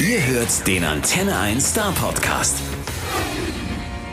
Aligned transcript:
Ihr 0.00 0.26
hört 0.28 0.66
den 0.66 0.82
Antenne 0.82 1.38
1 1.38 1.72
Star 1.72 1.92
Podcast. 1.92 2.56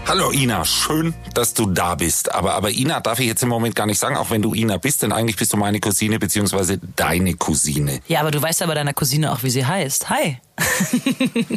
Hallo 0.05 0.31
Ina, 0.31 0.65
schön, 0.65 1.13
dass 1.33 1.53
du 1.53 1.65
da 1.65 1.95
bist. 1.95 2.35
Aber, 2.35 2.55
aber 2.55 2.71
Ina 2.71 2.99
darf 2.99 3.21
ich 3.21 3.27
jetzt 3.27 3.41
im 3.41 3.47
Moment 3.47 3.73
gar 3.73 3.85
nicht 3.85 3.97
sagen, 3.97 4.17
auch 4.17 4.29
wenn 4.29 4.41
du 4.41 4.53
Ina 4.53 4.79
bist, 4.79 5.03
denn 5.03 5.13
eigentlich 5.13 5.37
bist 5.37 5.53
du 5.53 5.57
meine 5.57 5.79
Cousine 5.79 6.19
beziehungsweise 6.19 6.77
deine 6.97 7.35
Cousine. 7.35 8.01
Ja, 8.09 8.19
aber 8.19 8.31
du 8.31 8.41
weißt 8.41 8.59
ja 8.59 8.67
bei 8.67 8.73
deiner 8.73 8.91
Cousine 8.91 9.31
auch, 9.31 9.43
wie 9.43 9.49
sie 9.49 9.65
heißt. 9.65 10.09
Hi. 10.09 10.39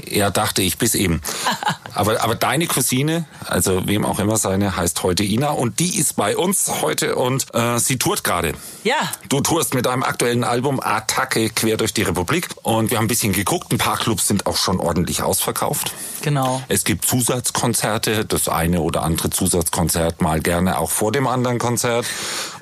ja, 0.09 0.31
dachte 0.31 0.63
ich 0.63 0.79
bis 0.79 0.95
eben. 0.95 1.21
Aber, 1.95 2.23
aber 2.23 2.35
deine 2.35 2.67
Cousine, 2.67 3.25
also 3.47 3.87
wem 3.87 4.05
auch 4.05 4.19
immer 4.19 4.37
seine, 4.37 4.77
heißt 4.77 5.03
heute 5.03 5.25
Ina 5.25 5.51
und 5.51 5.79
die 5.81 5.99
ist 5.99 6.17
bei 6.17 6.37
uns 6.37 6.71
heute 6.83 7.17
und 7.17 7.47
äh, 7.55 7.79
sie 7.79 7.99
tourt 7.99 8.25
gerade. 8.25 8.55
Ja. 8.85 8.97
Du 9.29 9.41
tourst 9.41 9.75
mit 9.75 9.87
deinem 9.87 10.03
aktuellen 10.03 10.45
Album 10.45 10.81
Attacke 10.81 11.51
quer 11.51 11.77
durch 11.77 11.93
die 11.93 12.03
Republik 12.03 12.49
und 12.63 12.91
wir 12.91 12.99
haben 12.99 13.05
ein 13.05 13.09
bisschen 13.09 13.33
geguckt. 13.33 13.73
Ein 13.73 13.79
paar 13.79 13.99
Clubs 13.99 14.29
sind 14.29 14.47
auch 14.47 14.57
schon 14.57 14.81
ordentlich 14.81 15.23
ausverkauft. 15.23 15.93
Genau. 16.23 16.63
Es 16.69 16.85
gibt 16.85 17.05
Zusatzkonzerte, 17.05 18.25
das 18.25 18.49
eine 18.49 18.81
oder 18.81 19.03
andere 19.03 19.31
Zusatzkonzert 19.31 20.21
mal 20.21 20.41
gerne 20.41 20.79
auch 20.79 20.91
vor 20.91 21.13
dem 21.13 21.27
anderen 21.27 21.59
Konzert. 21.59 22.07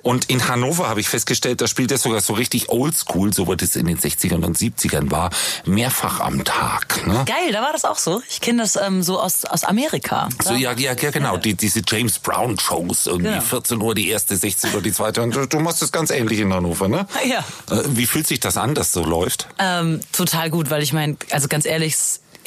Und 0.09 0.31
in 0.31 0.49
Hannover 0.49 0.89
habe 0.89 1.01
ich 1.01 1.09
festgestellt, 1.11 1.61
da 1.61 1.67
spielt 1.67 1.93
er 1.93 1.99
sogar 1.99 2.23
so 2.23 2.33
richtig 2.33 2.71
oldschool, 2.71 3.35
so 3.35 3.47
wie 3.47 3.59
das 3.59 3.77
in 3.77 3.85
den 3.85 3.99
60ern 3.99 4.43
und 4.43 4.57
70ern 4.57 5.11
war, 5.11 5.29
mehrfach 5.67 6.21
am 6.21 6.45
Tag. 6.45 7.07
Ne? 7.07 7.27
Geil, 7.27 7.53
da 7.53 7.61
war 7.61 7.73
das 7.75 7.85
auch 7.85 7.99
so. 7.99 8.23
Ich 8.27 8.41
kenne 8.41 8.63
das 8.63 8.77
ähm, 8.77 9.03
so 9.03 9.21
aus, 9.21 9.45
aus 9.45 9.65
Amerika. 9.65 10.31
So, 10.43 10.55
ja, 10.55 10.73
ja, 10.73 10.95
ja, 10.95 11.11
genau. 11.11 11.37
Die, 11.37 11.53
diese 11.53 11.83
James 11.87 12.19
Brown 12.21 12.59
Shows, 12.59 13.07
irgendwie 13.07 13.33
genau. 13.33 13.43
14 13.43 13.83
Uhr 13.83 13.95
die 13.95 14.09
erste, 14.09 14.35
16 14.35 14.73
Uhr 14.77 14.81
die 14.81 14.93
zweite. 14.93 15.21
Und 15.21 15.37
du, 15.37 15.47
du 15.47 15.61
machst 15.61 15.83
das 15.83 15.93
ganz 15.93 16.09
ähnlich 16.09 16.41
in 16.41 16.55
Hannover, 16.55 16.89
ne? 16.89 17.07
Ja. 17.29 17.41
Äh, 17.71 17.83
wie 17.89 18.07
fühlt 18.07 18.27
sich 18.27 18.41
das 18.41 18.57
an, 18.57 18.75
dass 18.75 18.93
so 18.93 19.05
läuft? 19.05 19.47
Ähm, 19.59 20.01
total 20.13 20.49
gut, 20.49 20.71
weil 20.71 20.83
ich 20.83 20.95
meine, 20.95 21.19
also 21.33 21.49
ganz 21.49 21.67
ehrlich, 21.67 21.97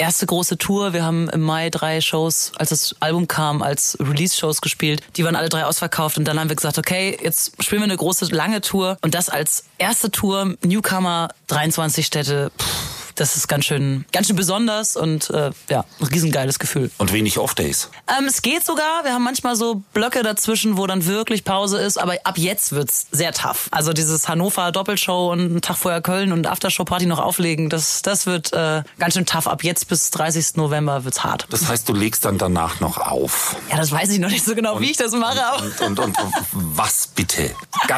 erste 0.01 0.25
große 0.25 0.57
Tour. 0.57 0.93
Wir 0.93 1.03
haben 1.05 1.29
im 1.29 1.41
Mai 1.41 1.69
drei 1.69 2.01
Shows, 2.01 2.51
als 2.57 2.69
das 2.69 2.95
Album 2.99 3.27
kam, 3.27 3.61
als 3.61 3.97
Release-Shows 3.99 4.61
gespielt. 4.61 5.01
Die 5.15 5.23
waren 5.23 5.35
alle 5.35 5.47
drei 5.47 5.63
ausverkauft 5.63 6.17
und 6.17 6.27
dann 6.27 6.39
haben 6.39 6.49
wir 6.49 6.55
gesagt, 6.55 6.79
okay, 6.79 7.17
jetzt 7.21 7.63
spielen 7.63 7.81
wir 7.81 7.85
eine 7.85 7.97
große, 7.97 8.25
lange 8.33 8.61
Tour 8.61 8.97
und 9.01 9.13
das 9.13 9.29
als 9.29 9.63
erste 9.77 10.09
Tour, 10.09 10.55
Newcomer, 10.63 11.29
23 11.47 12.05
Städte. 12.05 12.51
Pff 12.59 12.90
das 13.21 13.35
ist 13.35 13.47
ganz 13.47 13.65
schön, 13.65 14.03
ganz 14.11 14.25
schön 14.25 14.35
besonders 14.35 14.97
und 14.97 15.29
äh, 15.29 15.51
ja, 15.69 15.85
ein 15.99 16.07
riesengeiles 16.07 16.57
Gefühl. 16.57 16.89
Und 16.97 17.13
wenig 17.13 17.37
Off-Days? 17.37 17.91
Ähm, 18.07 18.25
es 18.25 18.41
geht 18.41 18.65
sogar. 18.65 19.03
Wir 19.03 19.13
haben 19.13 19.23
manchmal 19.23 19.55
so 19.55 19.83
Blöcke 19.93 20.23
dazwischen, 20.23 20.75
wo 20.75 20.87
dann 20.87 21.05
wirklich 21.05 21.43
Pause 21.43 21.77
ist, 21.77 21.99
aber 21.99 22.15
ab 22.23 22.39
jetzt 22.39 22.71
wird's 22.71 23.05
sehr 23.11 23.31
tough. 23.31 23.67
Also 23.69 23.93
dieses 23.93 24.27
Hannover 24.27 24.71
Doppelshow 24.71 25.31
und 25.31 25.39
einen 25.39 25.61
Tag 25.61 25.77
vorher 25.77 26.01
Köln 26.01 26.31
und 26.31 26.47
Aftershow-Party 26.47 27.05
noch 27.05 27.19
auflegen, 27.19 27.69
das, 27.69 28.01
das 28.01 28.25
wird 28.25 28.53
äh, 28.53 28.81
ganz 28.97 29.13
schön 29.13 29.27
tough. 29.27 29.47
Ab 29.47 29.63
jetzt 29.63 29.87
bis 29.87 30.09
30. 30.09 30.55
November 30.55 31.03
wird's 31.03 31.23
hart. 31.23 31.45
Das 31.51 31.67
heißt, 31.67 31.87
du 31.87 31.93
legst 31.93 32.25
dann 32.25 32.39
danach 32.39 32.79
noch 32.79 32.97
auf? 32.97 33.55
Ja, 33.69 33.77
das 33.77 33.91
weiß 33.91 34.09
ich 34.09 34.19
noch 34.19 34.31
nicht 34.31 34.43
so 34.43 34.55
genau, 34.55 34.77
und, 34.77 34.81
wie 34.81 34.89
ich 34.89 34.97
das 34.97 35.11
mache. 35.11 35.39
Und, 35.61 35.81
und, 35.81 35.99
und, 35.99 36.19
und 36.19 36.33
was 36.51 37.05
bitte? 37.05 37.51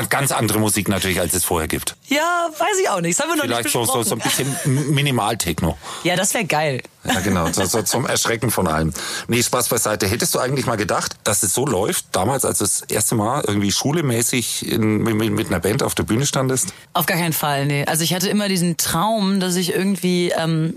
Ganz 0.09 0.33
andere 0.33 0.59
Musik 0.59 0.89
natürlich, 0.89 1.21
als 1.21 1.33
es 1.33 1.45
vorher 1.45 1.69
gibt. 1.69 1.95
Ja, 2.07 2.49
weiß 2.57 2.79
ich 2.81 2.89
auch 2.89 2.99
nicht. 2.99 3.17
Das 3.17 3.25
haben 3.25 3.31
wir 3.31 3.37
noch 3.37 3.43
Vielleicht 3.45 3.63
nicht 3.63 3.73
so, 3.73 3.85
so, 3.85 4.03
so 4.03 4.15
ein 4.15 4.19
bisschen 4.19 4.53
Minimal-Techno. 5.13 5.77
Ja, 6.03 6.15
das 6.15 6.33
wäre 6.33 6.45
geil. 6.45 6.81
Ja, 7.03 7.19
genau. 7.19 7.51
So, 7.51 7.65
so 7.65 7.81
zum 7.81 8.05
Erschrecken 8.05 8.51
von 8.51 8.67
allem. 8.67 8.93
Nee, 9.27 9.43
Spaß 9.43 9.69
beiseite. 9.69 10.07
Hättest 10.07 10.33
du 10.35 10.39
eigentlich 10.39 10.65
mal 10.65 10.77
gedacht, 10.77 11.15
dass 11.23 11.43
es 11.43 11.53
so 11.53 11.65
läuft, 11.65 12.07
damals, 12.11 12.45
als 12.45 12.59
du 12.59 12.63
das 12.65 12.81
erste 12.81 13.15
Mal 13.15 13.43
irgendwie 13.45 13.71
schulemäßig 13.71 14.69
in, 14.69 14.99
mit, 14.99 15.31
mit 15.31 15.47
einer 15.47 15.59
Band 15.59 15.83
auf 15.83 15.95
der 15.95 16.03
Bühne 16.03 16.25
standest? 16.25 16.73
Auf 16.93 17.05
gar 17.05 17.17
keinen 17.17 17.33
Fall, 17.33 17.65
nee. 17.65 17.85
Also 17.85 18.03
ich 18.03 18.13
hatte 18.13 18.29
immer 18.29 18.47
diesen 18.47 18.77
Traum, 18.77 19.39
dass 19.39 19.55
ich 19.55 19.73
irgendwie 19.73 20.31
ähm, 20.31 20.75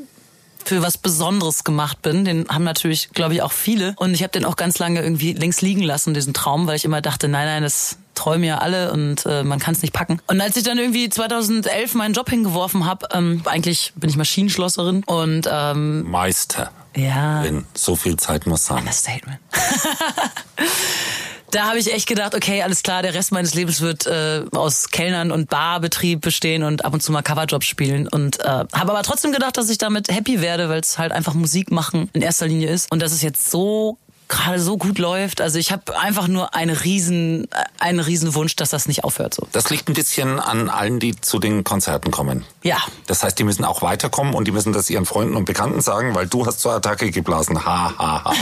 für 0.64 0.82
was 0.82 0.98
Besonderes 0.98 1.64
gemacht 1.64 2.02
bin. 2.02 2.24
Den 2.24 2.48
haben 2.48 2.64
natürlich, 2.64 3.10
glaube 3.10 3.34
ich, 3.34 3.42
auch 3.42 3.52
viele. 3.52 3.94
Und 3.96 4.14
ich 4.14 4.22
habe 4.22 4.32
den 4.32 4.44
auch 4.44 4.56
ganz 4.56 4.78
lange 4.78 5.02
irgendwie 5.02 5.32
links 5.32 5.60
liegen 5.60 5.82
lassen, 5.82 6.12
diesen 6.12 6.34
Traum, 6.34 6.66
weil 6.66 6.76
ich 6.76 6.84
immer 6.84 7.00
dachte, 7.00 7.28
nein, 7.28 7.46
nein, 7.46 7.62
das 7.62 7.98
träumen 8.16 8.44
ja 8.44 8.58
alle 8.58 8.92
und 8.92 9.24
äh, 9.26 9.44
man 9.44 9.58
kann 9.58 9.74
es 9.74 9.82
nicht 9.82 9.92
packen. 9.92 10.20
Und 10.26 10.40
als 10.40 10.56
ich 10.56 10.64
dann 10.64 10.78
irgendwie 10.78 11.08
2011 11.08 11.94
meinen 11.94 12.14
Job 12.14 12.28
hingeworfen 12.28 12.86
habe, 12.86 13.08
ähm, 13.12 13.42
eigentlich 13.44 13.92
bin 13.96 14.10
ich 14.10 14.16
Maschinenschlosserin 14.16 15.04
und 15.04 15.48
ähm, 15.50 16.10
Meister. 16.10 16.70
Ja. 16.96 17.44
Wenn 17.44 17.66
so 17.74 17.94
viel 17.94 18.16
Zeit 18.16 18.46
muss 18.46 18.66
sein. 18.66 18.78
Understatement. 18.78 19.38
da 21.50 21.68
habe 21.68 21.78
ich 21.78 21.92
echt 21.92 22.08
gedacht, 22.08 22.34
okay, 22.34 22.62
alles 22.62 22.82
klar, 22.82 23.02
der 23.02 23.14
Rest 23.14 23.32
meines 23.32 23.54
Lebens 23.54 23.80
wird 23.80 24.06
äh, 24.06 24.44
aus 24.52 24.88
Kellnern 24.90 25.30
und 25.30 25.48
Barbetrieb 25.48 26.22
bestehen 26.22 26.62
und 26.62 26.84
ab 26.84 26.94
und 26.94 27.02
zu 27.02 27.12
mal 27.12 27.22
Coverjobs 27.22 27.66
spielen. 27.66 28.08
Und 28.08 28.40
äh, 28.40 28.44
habe 28.46 28.92
aber 28.92 29.02
trotzdem 29.02 29.32
gedacht, 29.32 29.56
dass 29.56 29.68
ich 29.68 29.78
damit 29.78 30.08
happy 30.10 30.40
werde, 30.40 30.68
weil 30.68 30.80
es 30.80 30.98
halt 30.98 31.12
einfach 31.12 31.34
Musik 31.34 31.70
machen 31.70 32.08
in 32.14 32.22
erster 32.22 32.46
Linie 32.46 32.70
ist. 32.70 32.90
Und 32.90 33.00
das 33.00 33.12
ist 33.12 33.22
jetzt 33.22 33.50
so 33.50 33.98
gerade 34.28 34.60
so 34.60 34.76
gut 34.76 34.98
läuft. 34.98 35.40
Also 35.40 35.58
ich 35.58 35.72
habe 35.72 35.98
einfach 35.98 36.28
nur 36.28 36.54
einen 36.54 36.74
riesen, 36.76 37.48
einen 37.78 38.00
riesen 38.00 38.34
Wunsch, 38.34 38.56
dass 38.56 38.70
das 38.70 38.88
nicht 38.88 39.04
aufhört. 39.04 39.34
So. 39.34 39.46
Das 39.52 39.70
liegt 39.70 39.88
ein 39.88 39.94
bisschen 39.94 40.40
an 40.40 40.68
allen, 40.68 40.98
die 40.98 41.20
zu 41.20 41.38
den 41.38 41.64
Konzerten 41.64 42.10
kommen. 42.10 42.44
Ja. 42.62 42.78
Das 43.06 43.22
heißt, 43.22 43.38
die 43.38 43.44
müssen 43.44 43.64
auch 43.64 43.82
weiterkommen 43.82 44.34
und 44.34 44.46
die 44.46 44.52
müssen 44.52 44.72
das 44.72 44.90
ihren 44.90 45.06
Freunden 45.06 45.36
und 45.36 45.44
Bekannten 45.44 45.80
sagen, 45.80 46.14
weil 46.14 46.26
du 46.26 46.46
hast 46.46 46.60
zur 46.60 46.72
Attacke 46.72 47.10
geblasen. 47.10 47.64
Ha, 47.64 47.94
ha, 47.96 48.24
ha. 48.24 48.34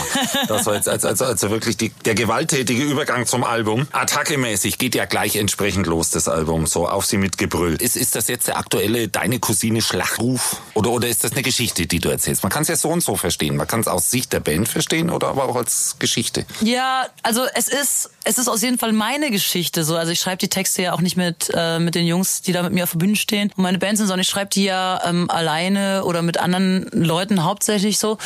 Das 0.49 0.67
war 0.67 0.75
jetzt 0.75 0.89
also, 0.89 1.09
also, 1.09 1.25
also 1.25 1.51
wirklich 1.51 1.77
die, 1.77 1.91
der 2.05 2.15
gewalttätige 2.15 2.83
Übergang 2.83 3.27
zum 3.27 3.45
Album. 3.45 3.87
Attacke-mäßig 3.93 4.79
geht 4.79 4.95
ja 4.95 5.05
gleich 5.05 5.37
entsprechend 5.37 5.87
los, 5.87 6.11
das 6.11 6.29
Album. 6.29 6.67
So 6.67 6.89
auf 6.89 7.05
sie 7.05 7.19
mit 7.19 7.37
Gebrüll. 7.37 7.75
Ist, 7.75 7.97
ist 7.97 8.15
das 8.15 8.29
jetzt 8.29 8.49
der 8.49 8.57
aktuelle 8.57 9.09
Deine 9.09 9.39
Cousine 9.39 9.83
Schlachtruf? 9.83 10.61
Oder, 10.75 10.91
oder 10.91 11.09
ist 11.09 11.25
das 11.25 11.33
eine 11.33 11.43
Geschichte, 11.43 11.87
die 11.87 11.99
du 11.99 12.09
erzählst? 12.09 12.43
Man 12.43 12.51
kann 12.51 12.63
es 12.63 12.69
ja 12.69 12.77
so 12.77 12.89
und 12.89 13.03
so 13.03 13.17
verstehen. 13.17 13.57
Man 13.57 13.67
kann 13.67 13.81
es 13.81 13.89
aus 13.89 14.11
Sicht 14.11 14.33
der 14.33 14.41
Band 14.41 14.69
verstehen 14.69 15.11
oder 15.11 15.29
aber 15.29 15.45
auch 15.45 15.57
als 15.57 15.74
Geschichte. 15.99 16.45
Ja, 16.61 17.07
also 17.23 17.43
es 17.55 17.69
ist 17.69 18.11
es 18.25 18.39
ist 18.39 18.49
aus 18.49 18.63
jeden 18.63 18.79
Fall 18.79 18.93
meine 18.93 19.31
Geschichte 19.31 19.85
so. 19.85 19.97
Also 19.97 20.13
ich 20.13 20.21
schreibe 20.21 20.39
die 20.39 20.49
Texte 20.49 20.83
ja 20.83 20.93
auch 20.93 21.01
nicht 21.01 21.17
mit 21.17 21.51
äh, 21.55 21.79
mit 21.79 21.95
den 21.95 22.07
Jungs, 22.07 22.43
die 22.43 22.53
da 22.53 22.63
mit 22.63 22.73
mir 22.73 22.85
auf 22.85 22.93
der 22.93 22.99
Bühne 22.99 23.17
stehen 23.17 23.53
und 23.57 23.63
meine 23.63 23.79
Band 23.79 23.99
sind, 23.99 24.07
sondern 24.07 24.21
ich 24.23 24.29
schreibe 24.29 24.51
die 24.51 24.65
ja 24.65 25.01
ähm, 25.05 25.31
alleine 25.31 26.05
oder 26.05 26.23
mit 26.23 26.39
anderen 26.39 26.89
Leuten 26.93 27.45
hauptsächlich 27.45 27.99
so. 27.99 28.19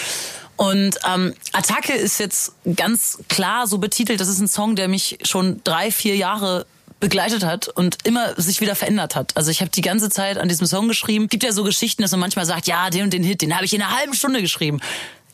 Und 0.57 0.99
ähm, 1.09 1.35
Attacke 1.53 1.93
ist 1.93 2.19
jetzt 2.19 2.53
ganz 2.75 3.19
klar 3.29 3.69
so 3.69 3.79
betitelt. 3.79 4.21
Das 4.21 4.27
ist 4.27 4.41
ein 4.41 4.49
Song, 4.49 4.75
der 4.75 4.89
mich 4.89 5.19
schon 5.23 5.61
drei, 5.63 5.93
vier 5.93 6.17
Jahre 6.17 6.67
begleitet 7.01 7.45
hat 7.45 7.69
und 7.69 7.99
immer 8.05 8.35
sich 8.41 8.61
wieder 8.61 8.75
verändert 8.75 9.15
hat. 9.15 9.37
Also 9.37 9.51
ich 9.51 9.61
habe 9.61 9.71
die 9.71 9.83
ganze 9.83 10.11
Zeit 10.11 10.37
an 10.37 10.49
diesem 10.49 10.67
Song 10.67 10.89
geschrieben. 10.89 11.29
Gibt 11.29 11.45
ja 11.45 11.53
so 11.53 11.63
Geschichten, 11.63 12.03
dass 12.03 12.11
man 12.11 12.21
manchmal 12.21 12.45
sagt, 12.45 12.67
ja, 12.67 12.91
den 12.91 13.05
und 13.05 13.13
den 13.13 13.23
Hit, 13.23 13.43
den 13.43 13.55
habe 13.55 13.65
ich 13.65 13.73
in 13.73 13.83
einer 13.83 13.97
halben 13.97 14.15
Stunde 14.15 14.43
geschrieben. 14.43 14.81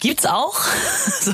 Gibt's 0.04 0.26
auch. 0.26 0.60
so. 1.22 1.32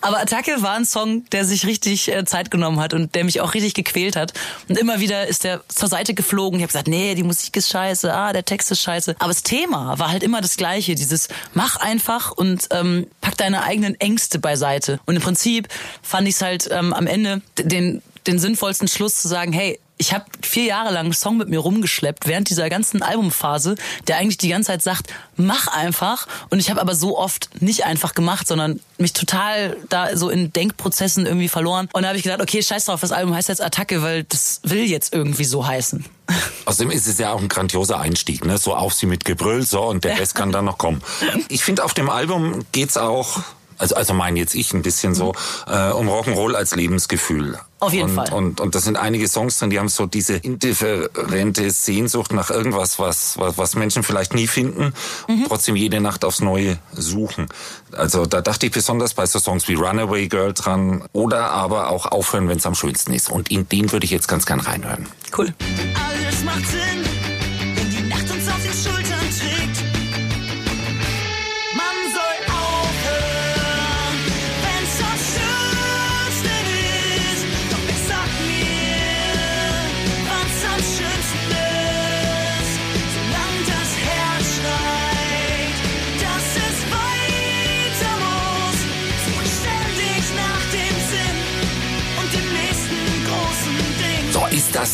Aber 0.00 0.20
Attacke 0.20 0.62
war 0.62 0.76
ein 0.76 0.84
Song, 0.84 1.24
der 1.30 1.44
sich 1.44 1.66
richtig 1.66 2.06
äh, 2.06 2.24
Zeit 2.24 2.48
genommen 2.48 2.78
hat 2.78 2.94
und 2.94 3.16
der 3.16 3.24
mich 3.24 3.40
auch 3.40 3.54
richtig 3.54 3.74
gequält 3.74 4.14
hat. 4.14 4.32
Und 4.68 4.78
immer 4.78 5.00
wieder 5.00 5.26
ist 5.26 5.42
der 5.42 5.62
zur 5.66 5.88
Seite 5.88 6.14
geflogen. 6.14 6.60
Ich 6.60 6.62
habe 6.62 6.68
gesagt, 6.68 6.86
nee, 6.86 7.16
die 7.16 7.24
Musik 7.24 7.56
ist 7.56 7.70
scheiße, 7.70 8.14
ah, 8.14 8.32
der 8.32 8.44
Text 8.44 8.70
ist 8.70 8.82
scheiße. 8.82 9.16
Aber 9.18 9.30
das 9.30 9.42
Thema 9.42 9.98
war 9.98 10.10
halt 10.10 10.22
immer 10.22 10.40
das 10.40 10.56
gleiche. 10.56 10.94
Dieses 10.94 11.26
mach 11.54 11.74
einfach 11.74 12.30
und 12.30 12.68
ähm, 12.70 13.08
pack 13.20 13.36
deine 13.36 13.64
eigenen 13.64 13.98
Ängste 13.98 14.38
beiseite. 14.38 15.00
Und 15.06 15.16
im 15.16 15.22
Prinzip 15.22 15.66
fand 16.00 16.28
ich 16.28 16.36
es 16.36 16.42
halt 16.42 16.68
ähm, 16.70 16.92
am 16.92 17.08
Ende 17.08 17.42
den, 17.58 18.00
den 18.28 18.38
sinnvollsten 18.38 18.86
Schluss 18.86 19.16
zu 19.16 19.26
sagen, 19.26 19.52
hey, 19.52 19.80
ich 19.98 20.14
habe 20.14 20.24
vier 20.42 20.64
Jahre 20.64 20.92
lang 20.92 21.06
einen 21.06 21.12
Song 21.12 21.36
mit 21.36 21.48
mir 21.48 21.58
rumgeschleppt 21.58 22.26
während 22.26 22.48
dieser 22.48 22.70
ganzen 22.70 23.02
Albumphase, 23.02 23.74
der 24.06 24.16
eigentlich 24.16 24.38
die 24.38 24.48
ganze 24.48 24.68
Zeit 24.68 24.82
sagt, 24.82 25.12
mach 25.36 25.66
einfach. 25.66 26.26
Und 26.50 26.60
ich 26.60 26.70
habe 26.70 26.80
aber 26.80 26.94
so 26.94 27.18
oft 27.18 27.60
nicht 27.60 27.84
einfach 27.84 28.14
gemacht, 28.14 28.46
sondern 28.46 28.80
mich 28.96 29.12
total 29.12 29.76
da 29.88 30.16
so 30.16 30.30
in 30.30 30.52
Denkprozessen 30.52 31.26
irgendwie 31.26 31.48
verloren. 31.48 31.88
Und 31.92 32.02
da 32.02 32.08
habe 32.08 32.16
ich 32.16 32.22
gedacht, 32.22 32.40
okay, 32.40 32.62
scheiß 32.62 32.86
drauf, 32.86 33.00
das 33.00 33.12
Album 33.12 33.34
heißt 33.34 33.48
jetzt 33.48 33.62
Attacke, 33.62 34.02
weil 34.02 34.24
das 34.24 34.60
will 34.62 34.84
jetzt 34.84 35.12
irgendwie 35.12 35.44
so 35.44 35.66
heißen. 35.66 36.04
Außerdem 36.64 36.90
ist 36.90 37.06
es 37.06 37.18
ja 37.18 37.32
auch 37.32 37.40
ein 37.40 37.48
grandioser 37.48 37.98
Einstieg, 37.98 38.44
ne? 38.44 38.58
So 38.58 38.74
auf 38.74 38.94
sie 38.94 39.06
mit 39.06 39.24
Gebrüll, 39.24 39.62
so 39.62 39.82
und 39.82 40.04
der 40.04 40.18
Rest 40.18 40.34
kann 40.34 40.52
dann 40.52 40.66
noch 40.66 40.78
kommen. 40.78 41.02
Ich 41.48 41.64
finde, 41.64 41.84
auf 41.84 41.94
dem 41.94 42.10
Album 42.10 42.64
geht's 42.72 42.96
auch 42.96 43.40
also, 43.78 43.94
also 43.94 44.12
meine 44.12 44.40
jetzt 44.40 44.54
ich 44.54 44.72
ein 44.74 44.82
bisschen 44.82 45.14
so, 45.14 45.34
äh, 45.68 45.90
um 45.90 46.08
Rock'n'Roll 46.08 46.54
als 46.54 46.74
Lebensgefühl. 46.74 47.58
Auf 47.80 47.92
jeden 47.92 48.10
und, 48.10 48.14
Fall. 48.16 48.32
Und, 48.32 48.60
und 48.60 48.74
das 48.74 48.84
sind 48.84 48.96
einige 48.96 49.28
Songs 49.28 49.58
drin, 49.58 49.70
die 49.70 49.78
haben 49.78 49.88
so 49.88 50.06
diese 50.06 50.36
indifferente 50.36 51.70
Sehnsucht 51.70 52.32
nach 52.32 52.50
irgendwas, 52.50 52.98
was, 52.98 53.38
was, 53.38 53.56
was 53.56 53.76
Menschen 53.76 54.02
vielleicht 54.02 54.34
nie 54.34 54.48
finden, 54.48 54.92
mhm. 55.28 55.44
trotzdem 55.46 55.76
jede 55.76 56.00
Nacht 56.00 56.24
aufs 56.24 56.40
Neue 56.40 56.78
suchen. 56.92 57.46
Also 57.92 58.26
da 58.26 58.40
dachte 58.40 58.66
ich 58.66 58.72
besonders 58.72 59.14
bei 59.14 59.26
so 59.26 59.38
Songs 59.38 59.68
wie 59.68 59.74
Runaway 59.74 60.26
Girl 60.28 60.52
dran 60.52 61.04
oder 61.12 61.50
aber 61.50 61.90
auch 61.90 62.06
Aufhören, 62.06 62.48
wenn 62.48 62.58
es 62.58 62.66
am 62.66 62.74
schönsten 62.74 63.12
ist. 63.12 63.30
Und 63.30 63.50
in 63.50 63.68
den 63.68 63.92
würde 63.92 64.04
ich 64.04 64.10
jetzt 64.10 64.26
ganz 64.26 64.44
gern 64.44 64.60
reinhören. 64.60 65.06
Cool. 65.36 65.54
Alles 65.94 66.44
macht 66.44 66.66
Sinn, 66.66 67.07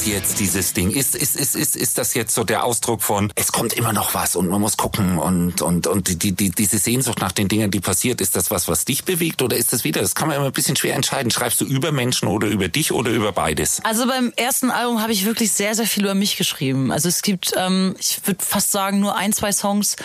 jetzt, 0.07 0.41
dieses 0.41 0.73
Ding? 0.73 0.91
Ist, 0.91 1.15
ist, 1.15 1.37
ist, 1.37 1.57
ist, 1.57 1.77
ist 1.77 1.99
das 1.99 2.15
jetzt 2.15 2.35
so 2.35 2.45
der 2.45 2.65
Ausdruck 2.65 3.03
von, 3.03 3.33
es 3.35 3.53
kommt 3.53 3.73
immer 3.73 3.93
noch 3.93 4.15
was 4.15 4.37
und 4.37 4.49
man 4.49 4.61
muss 4.61 4.77
gucken 4.77 5.19
und, 5.19 5.63
und, 5.63 5.87
und 5.87 6.23
die, 6.23 6.33
die, 6.33 6.51
diese 6.51 6.79
Sehnsucht 6.79 7.21
nach 7.21 7.33
den 7.33 7.49
Dingen, 7.49 7.71
die 7.71 7.81
passiert, 7.81 8.21
ist 8.21 8.37
das 8.37 8.51
was, 8.51 8.69
was 8.69 8.85
dich 8.85 9.05
bewegt 9.05 9.43
oder 9.43 9.57
ist 9.57 9.73
das 9.73 9.85
wieder, 9.85 10.01
das 10.01 10.15
kann 10.15 10.29
man 10.29 10.37
immer 10.37 10.47
ein 10.47 10.53
bisschen 10.53 10.77
schwer 10.77 10.95
entscheiden. 10.95 11.31
Schreibst 11.31 11.61
du 11.61 11.65
über 11.65 11.93
Menschen 11.93 12.29
oder 12.29 12.49
über 12.49 12.69
dich 12.69 12.93
oder 12.93 13.11
über 13.11 13.33
beides? 13.33 13.81
Also 13.85 14.07
beim 14.07 14.33
ersten 14.37 14.71
Album 14.71 15.01
habe 15.03 15.13
ich 15.13 15.25
wirklich 15.25 15.53
sehr, 15.53 15.75
sehr 15.75 15.87
viel 15.87 16.05
über 16.05 16.15
mich 16.15 16.37
geschrieben. 16.37 16.93
Also 16.93 17.09
es 17.09 17.23
gibt, 17.23 17.53
ähm, 17.57 17.95
ich 17.99 18.21
würde 18.25 18.45
fast 18.45 18.73
sagen, 18.73 19.01
nur 19.01 19.17
ein, 19.17 19.33
zwei 19.33 19.53
Songs, 19.53 19.97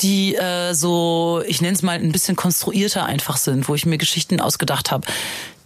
die 0.00 0.34
äh, 0.34 0.74
so, 0.74 1.42
ich 1.46 1.60
nenne 1.60 1.74
es 1.74 1.82
mal, 1.82 1.98
ein 1.98 2.12
bisschen 2.12 2.36
konstruierter 2.36 3.06
einfach 3.06 3.36
sind, 3.36 3.68
wo 3.68 3.74
ich 3.74 3.86
mir 3.86 3.98
Geschichten 3.98 4.40
ausgedacht 4.40 4.90
habe. 4.90 5.06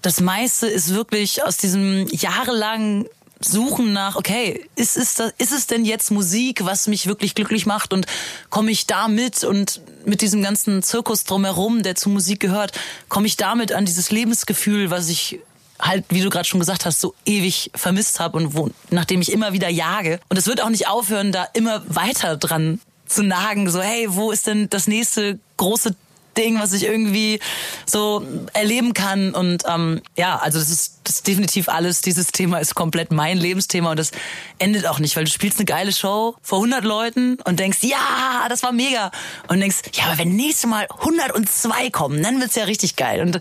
Das 0.02 0.20
meiste 0.20 0.66
ist 0.66 0.94
wirklich 0.94 1.42
aus 1.44 1.56
diesem 1.58 2.06
jahrelangen 2.08 3.06
Suchen 3.40 3.94
nach, 3.94 4.16
okay, 4.16 4.68
ist 4.76 4.98
es, 4.98 5.14
das, 5.14 5.32
ist 5.38 5.52
es 5.52 5.66
denn 5.66 5.86
jetzt 5.86 6.10
Musik, 6.10 6.64
was 6.64 6.86
mich 6.86 7.06
wirklich 7.06 7.34
glücklich 7.34 7.64
macht 7.64 7.94
und 7.94 8.06
komme 8.50 8.70
ich 8.70 8.86
damit 8.86 9.44
und 9.44 9.80
mit 10.04 10.20
diesem 10.20 10.42
ganzen 10.42 10.82
Zirkus 10.82 11.24
drumherum, 11.24 11.82
der 11.82 11.94
zu 11.94 12.10
Musik 12.10 12.40
gehört, 12.40 12.72
komme 13.08 13.26
ich 13.26 13.38
damit 13.38 13.72
an 13.72 13.86
dieses 13.86 14.10
Lebensgefühl, 14.10 14.90
was 14.90 15.08
ich 15.08 15.40
halt, 15.80 16.04
wie 16.10 16.20
du 16.20 16.28
gerade 16.28 16.46
schon 16.46 16.60
gesagt 16.60 16.84
hast, 16.84 17.00
so 17.00 17.14
ewig 17.24 17.70
vermisst 17.74 18.20
habe 18.20 18.36
und 18.36 18.54
wo, 18.54 18.70
nachdem 18.90 19.22
ich 19.22 19.32
immer 19.32 19.54
wieder 19.54 19.70
jage. 19.70 20.20
Und 20.28 20.36
es 20.36 20.46
wird 20.46 20.62
auch 20.62 20.68
nicht 20.68 20.88
aufhören, 20.88 21.32
da 21.32 21.46
immer 21.54 21.82
weiter 21.88 22.36
dran 22.36 22.80
zu 23.06 23.22
nagen, 23.22 23.70
so 23.70 23.80
hey, 23.80 24.06
wo 24.10 24.30
ist 24.30 24.46
denn 24.46 24.68
das 24.68 24.86
nächste 24.86 25.38
große 25.56 25.96
Ding, 26.36 26.60
was 26.60 26.72
ich 26.72 26.84
irgendwie 26.84 27.40
so 27.86 28.24
erleben 28.52 28.94
kann. 28.94 29.34
Und 29.34 29.64
ähm, 29.68 30.00
ja, 30.16 30.36
also 30.38 30.58
das 30.58 30.70
ist, 30.70 31.00
das 31.04 31.16
ist 31.16 31.26
definitiv 31.26 31.68
alles. 31.68 32.00
Dieses 32.00 32.28
Thema 32.28 32.58
ist 32.58 32.74
komplett 32.74 33.10
mein 33.12 33.36
Lebensthema 33.38 33.90
und 33.90 33.98
das 33.98 34.10
endet 34.58 34.86
auch 34.86 34.98
nicht, 34.98 35.16
weil 35.16 35.24
du 35.24 35.30
spielst 35.30 35.58
eine 35.58 35.64
geile 35.66 35.92
Show 35.92 36.36
vor 36.42 36.58
100 36.58 36.84
Leuten 36.84 37.38
und 37.44 37.58
denkst, 37.60 37.78
ja, 37.82 38.46
das 38.48 38.62
war 38.62 38.72
mega. 38.72 39.10
Und 39.48 39.60
denkst, 39.60 39.78
ja, 39.94 40.04
aber 40.06 40.18
wenn 40.18 40.36
nächstes 40.36 40.68
Mal 40.70 40.86
102 41.00 41.90
kommen, 41.90 42.22
dann 42.22 42.40
wird's 42.40 42.54
ja 42.54 42.64
richtig 42.64 42.96
geil. 42.96 43.20
Und 43.22 43.34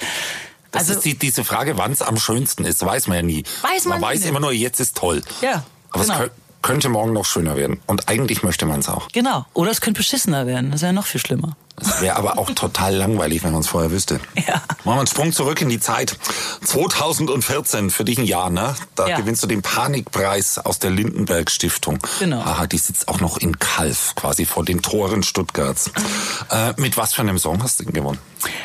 Das 0.72 0.82
also 0.82 0.94
ist 0.94 1.06
die, 1.06 1.18
diese 1.18 1.44
Frage, 1.44 1.78
wann 1.78 1.92
es 1.92 2.02
am 2.02 2.18
schönsten 2.18 2.66
ist, 2.66 2.84
weiß 2.86 3.08
man 3.08 3.18
ja 3.18 3.24
nie. 3.24 3.44
Weiß 3.62 3.86
man 3.86 4.00
man 4.00 4.10
weiß 4.10 4.22
nie. 4.22 4.28
immer 4.30 4.40
nur, 4.40 4.52
jetzt 4.52 4.80
ist 4.80 4.96
toll. 4.98 5.22
ja, 5.42 5.64
Aber 5.92 6.04
genau. 6.04 6.14
es 6.16 6.20
kö- 6.22 6.30
könnte 6.62 6.90
morgen 6.90 7.14
noch 7.14 7.26
schöner 7.26 7.56
werden. 7.56 7.80
Und 7.88 8.10
eigentlich 8.10 8.44
möchte 8.44 8.66
man 8.66 8.82
es 8.82 8.90
auch. 8.90 9.08
Genau. 9.14 9.46
Oder 9.54 9.72
es 9.72 9.80
könnte 9.82 10.00
beschissener 10.00 10.46
werden. 10.46 10.72
Das 10.72 10.82
wäre 10.82 10.92
noch 10.94 11.06
viel 11.06 11.22
schlimmer. 11.22 11.56
Das 11.80 12.02
wäre 12.02 12.16
aber 12.16 12.38
auch 12.38 12.50
total 12.52 12.96
langweilig, 12.96 13.44
wenn 13.44 13.52
man 13.52 13.62
es 13.62 13.68
vorher 13.68 13.92
wüsste. 13.92 14.20
Ja. 14.36 14.56
Machen 14.56 14.86
wir 14.86 14.94
einen 15.00 15.08
Sprung 15.08 15.32
zurück 15.34 15.62
in 15.62 15.70
die 15.70 15.80
Zeit. 15.80 16.18
2014, 16.64 17.90
für 17.90 18.06
dich 18.06 18.18
ein 18.18 18.26
Jahr, 18.26 18.50
ne? 18.50 18.76
Da 18.96 19.08
Ja. 19.08 19.18
gewinnst 19.18 19.42
du 19.44 19.48
den 19.48 19.62
Panikpreis 19.62 20.58
aus 20.60 20.80
der 20.80 20.92
Lindenberg 20.92 21.50
Stiftung. 21.50 22.00
Genau. 22.20 22.40
Aha, 22.40 22.68
die 22.68 22.78
sitzt 22.78 23.08
auch 23.08 23.20
noch 23.20 23.38
in 23.38 23.60
Kalf, 23.60 24.14
quasi 24.16 24.46
vor 24.46 24.64
den 24.66 24.82
Toren 24.82 25.24
Stuttgarts. 25.24 25.92
Äh, 26.52 26.74
mit 26.78 26.98
was 26.98 27.14
für 27.14 27.22
einem 27.22 27.38
Song 27.40 27.62
hast 27.64 27.80
du 27.80 27.84
den 27.86 27.94
gewonnen? 27.94 28.20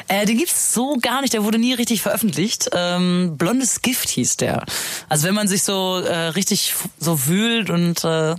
Äh, 0.06 0.24
den 0.26 0.38
gibt's 0.38 0.72
so 0.72 0.96
gar 1.00 1.20
nicht, 1.20 1.32
der 1.32 1.42
wurde 1.44 1.58
nie 1.58 1.74
richtig 1.74 2.00
veröffentlicht. 2.02 2.70
Ähm, 2.72 3.34
Blondes 3.36 3.82
Gift 3.82 4.08
hieß 4.08 4.36
der. 4.36 4.64
Also 5.08 5.26
wenn 5.26 5.34
man 5.34 5.48
sich 5.48 5.64
so 5.64 5.98
äh, 5.98 6.28
richtig 6.28 6.74
so 7.00 7.26
wühlt 7.26 7.70
und 7.70 8.04
äh, 8.04 8.32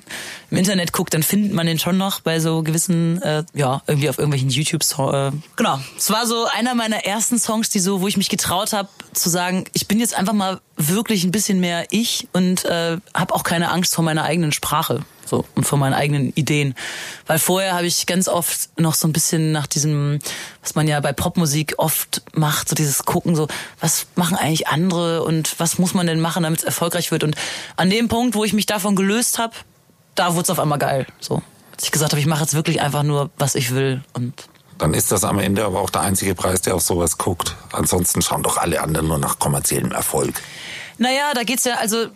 im 0.51 0.57
Internet 0.57 0.93
guckt, 0.93 1.13
dann 1.13 1.23
findet 1.23 1.51
man 1.53 1.65
den 1.67 1.77
schon 1.79 1.97
noch 1.97 2.21
bei 2.21 2.39
so 2.39 2.63
gewissen, 2.63 3.21
äh, 3.21 3.43
ja, 3.53 3.81
irgendwie 3.87 4.07
auf 4.09 4.17
irgendwelchen 4.17 4.49
YouTube. 4.49 4.64
Äh, 5.13 5.31
genau. 5.55 5.79
Es 5.97 6.09
war 6.09 6.25
so 6.27 6.45
einer 6.45 6.75
meiner 6.75 7.05
ersten 7.05 7.39
Songs, 7.39 7.69
die 7.69 7.79
so, 7.79 8.01
wo 8.01 8.07
ich 8.07 8.17
mich 8.17 8.29
getraut 8.29 8.73
habe 8.73 8.89
zu 9.13 9.29
sagen, 9.29 9.65
ich 9.73 9.87
bin 9.87 9.99
jetzt 9.99 10.15
einfach 10.15 10.33
mal 10.33 10.59
wirklich 10.77 11.23
ein 11.23 11.31
bisschen 11.31 11.59
mehr 11.59 11.87
ich 11.91 12.27
und 12.33 12.65
äh, 12.65 12.97
habe 13.13 13.33
auch 13.33 13.43
keine 13.43 13.71
Angst 13.71 13.95
vor 13.95 14.03
meiner 14.03 14.23
eigenen 14.23 14.51
Sprache 14.51 15.05
so 15.27 15.45
und 15.55 15.65
vor 15.65 15.77
meinen 15.77 15.93
eigenen 15.93 16.31
Ideen. 16.35 16.75
Weil 17.27 17.39
vorher 17.39 17.73
habe 17.73 17.85
ich 17.85 18.05
ganz 18.05 18.27
oft 18.27 18.69
noch 18.79 18.93
so 18.93 19.07
ein 19.07 19.13
bisschen 19.13 19.51
nach 19.51 19.67
diesem, 19.67 20.19
was 20.61 20.75
man 20.75 20.87
ja 20.87 20.99
bei 20.99 21.13
Popmusik 21.13 21.75
oft 21.77 22.21
macht, 22.33 22.69
so 22.69 22.75
dieses 22.75 23.05
Gucken, 23.05 23.35
so 23.35 23.47
was 23.79 24.07
machen 24.15 24.37
eigentlich 24.37 24.67
andere 24.67 25.23
und 25.23 25.59
was 25.59 25.77
muss 25.77 25.93
man 25.93 26.07
denn 26.07 26.19
machen, 26.19 26.43
damit 26.43 26.59
es 26.59 26.65
erfolgreich 26.65 27.11
wird. 27.11 27.23
Und 27.23 27.35
an 27.75 27.89
dem 27.89 28.07
Punkt, 28.07 28.35
wo 28.35 28.43
ich 28.43 28.53
mich 28.53 28.65
davon 28.65 28.95
gelöst 28.95 29.39
habe, 29.39 29.55
da 30.15 30.33
wurde 30.33 30.43
es 30.43 30.49
auf 30.49 30.59
einmal 30.59 30.79
geil. 30.79 31.05
So, 31.19 31.41
als 31.73 31.83
ich 31.83 31.91
gesagt 31.91 32.13
habe, 32.13 32.19
ich 32.19 32.27
mache 32.27 32.41
jetzt 32.41 32.53
wirklich 32.53 32.81
einfach 32.81 33.03
nur, 33.03 33.31
was 33.37 33.55
ich 33.55 33.73
will 33.73 34.03
und 34.13 34.47
Dann 34.77 34.93
ist 34.93 35.11
das 35.11 35.23
am 35.23 35.39
Ende 35.39 35.65
aber 35.65 35.79
auch 35.79 35.89
der 35.89 36.01
einzige 36.01 36.35
Preis, 36.35 36.61
der 36.61 36.75
auf 36.75 36.81
sowas 36.81 37.17
guckt. 37.17 37.55
Ansonsten 37.71 38.21
schauen 38.21 38.43
doch 38.43 38.57
alle 38.57 38.81
anderen 38.81 39.07
nur 39.07 39.17
nach 39.17 39.39
kommerziellem 39.39 39.91
Erfolg. 39.91 40.41
Naja, 40.97 41.33
da 41.33 41.43
geht's 41.43 41.63
ja, 41.63 41.75
also 41.75 42.07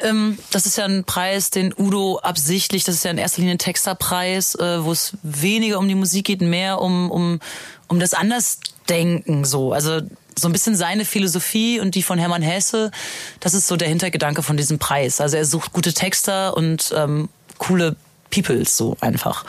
ähm, 0.00 0.38
das 0.50 0.66
ist 0.66 0.78
ja 0.78 0.84
ein 0.84 1.04
Preis, 1.04 1.50
den 1.50 1.74
Udo 1.76 2.18
absichtlich, 2.18 2.84
das 2.84 2.96
ist 2.96 3.04
ja 3.04 3.10
in 3.10 3.18
erster 3.18 3.40
Linie 3.40 3.54
ein 3.54 3.58
Texterpreis, 3.58 4.54
äh, 4.56 4.84
wo 4.84 4.92
es 4.92 5.16
weniger 5.22 5.78
um 5.78 5.88
die 5.88 5.94
Musik 5.94 6.26
geht, 6.26 6.40
mehr 6.40 6.80
um, 6.80 7.10
um, 7.10 7.40
um 7.88 7.98
das 7.98 8.14
Andersdenken 8.14 9.44
so. 9.44 9.72
Also 9.72 10.00
so 10.38 10.48
ein 10.48 10.52
bisschen 10.52 10.76
seine 10.76 11.04
Philosophie 11.04 11.80
und 11.80 11.94
die 11.94 12.02
von 12.02 12.18
Hermann 12.18 12.42
Hesse, 12.42 12.92
das 13.40 13.54
ist 13.54 13.66
so 13.66 13.76
der 13.76 13.88
Hintergedanke 13.88 14.42
von 14.42 14.56
diesem 14.56 14.78
Preis. 14.78 15.20
Also 15.20 15.36
er 15.36 15.44
sucht 15.44 15.72
gute 15.72 15.92
Texter 15.92 16.56
und 16.56 16.92
ähm, 16.96 17.28
coole 17.58 17.96
Peoples 18.30 18.76
so 18.76 18.96
einfach. 19.00 19.44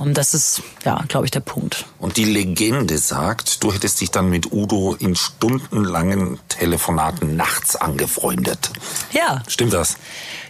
Und 0.00 0.14
das 0.16 0.32
ist, 0.32 0.62
ja, 0.84 1.04
glaube 1.08 1.26
ich, 1.26 1.30
der 1.30 1.40
Punkt. 1.40 1.84
Und 1.98 2.16
die 2.16 2.24
Legende 2.24 2.96
sagt, 2.96 3.62
du 3.62 3.72
hättest 3.72 4.00
dich 4.00 4.10
dann 4.10 4.30
mit 4.30 4.50
Udo 4.50 4.96
in 4.98 5.14
stundenlangen 5.14 6.38
Telefonaten 6.48 7.36
nachts 7.36 7.76
angefreundet. 7.76 8.70
Ja, 9.12 9.42
Stimmt 9.46 9.74
das? 9.74 9.98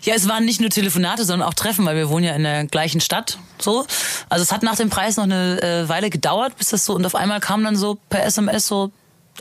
Ja, 0.03 0.15
es 0.15 0.29
waren 0.29 0.45
nicht 0.45 0.61
nur 0.61 0.71
Telefonate, 0.71 1.25
sondern 1.25 1.49
auch 1.49 1.55
Treffen, 1.55 1.85
weil 1.85 1.97
wir 1.97 2.09
wohnen 2.09 2.25
ja 2.25 2.35
in 2.35 2.45
der 2.45 2.65
gleichen 2.65 3.01
Stadt. 3.01 3.39
So, 3.59 3.87
also 4.29 4.43
es 4.43 4.53
hat 4.53 4.63
nach 4.63 4.77
dem 4.77 4.89
Preis 4.89 5.17
noch 5.17 5.25
eine 5.25 5.61
äh, 5.63 5.89
Weile 5.89 6.11
gedauert, 6.11 6.57
bis 6.57 6.69
das 6.69 6.85
so 6.85 6.95
und 6.95 7.05
auf 7.05 7.15
einmal 7.15 7.41
kam 7.41 7.65
dann 7.65 7.77
so 7.77 7.99
per 8.09 8.25
SMS 8.25 8.67
so. 8.67 8.93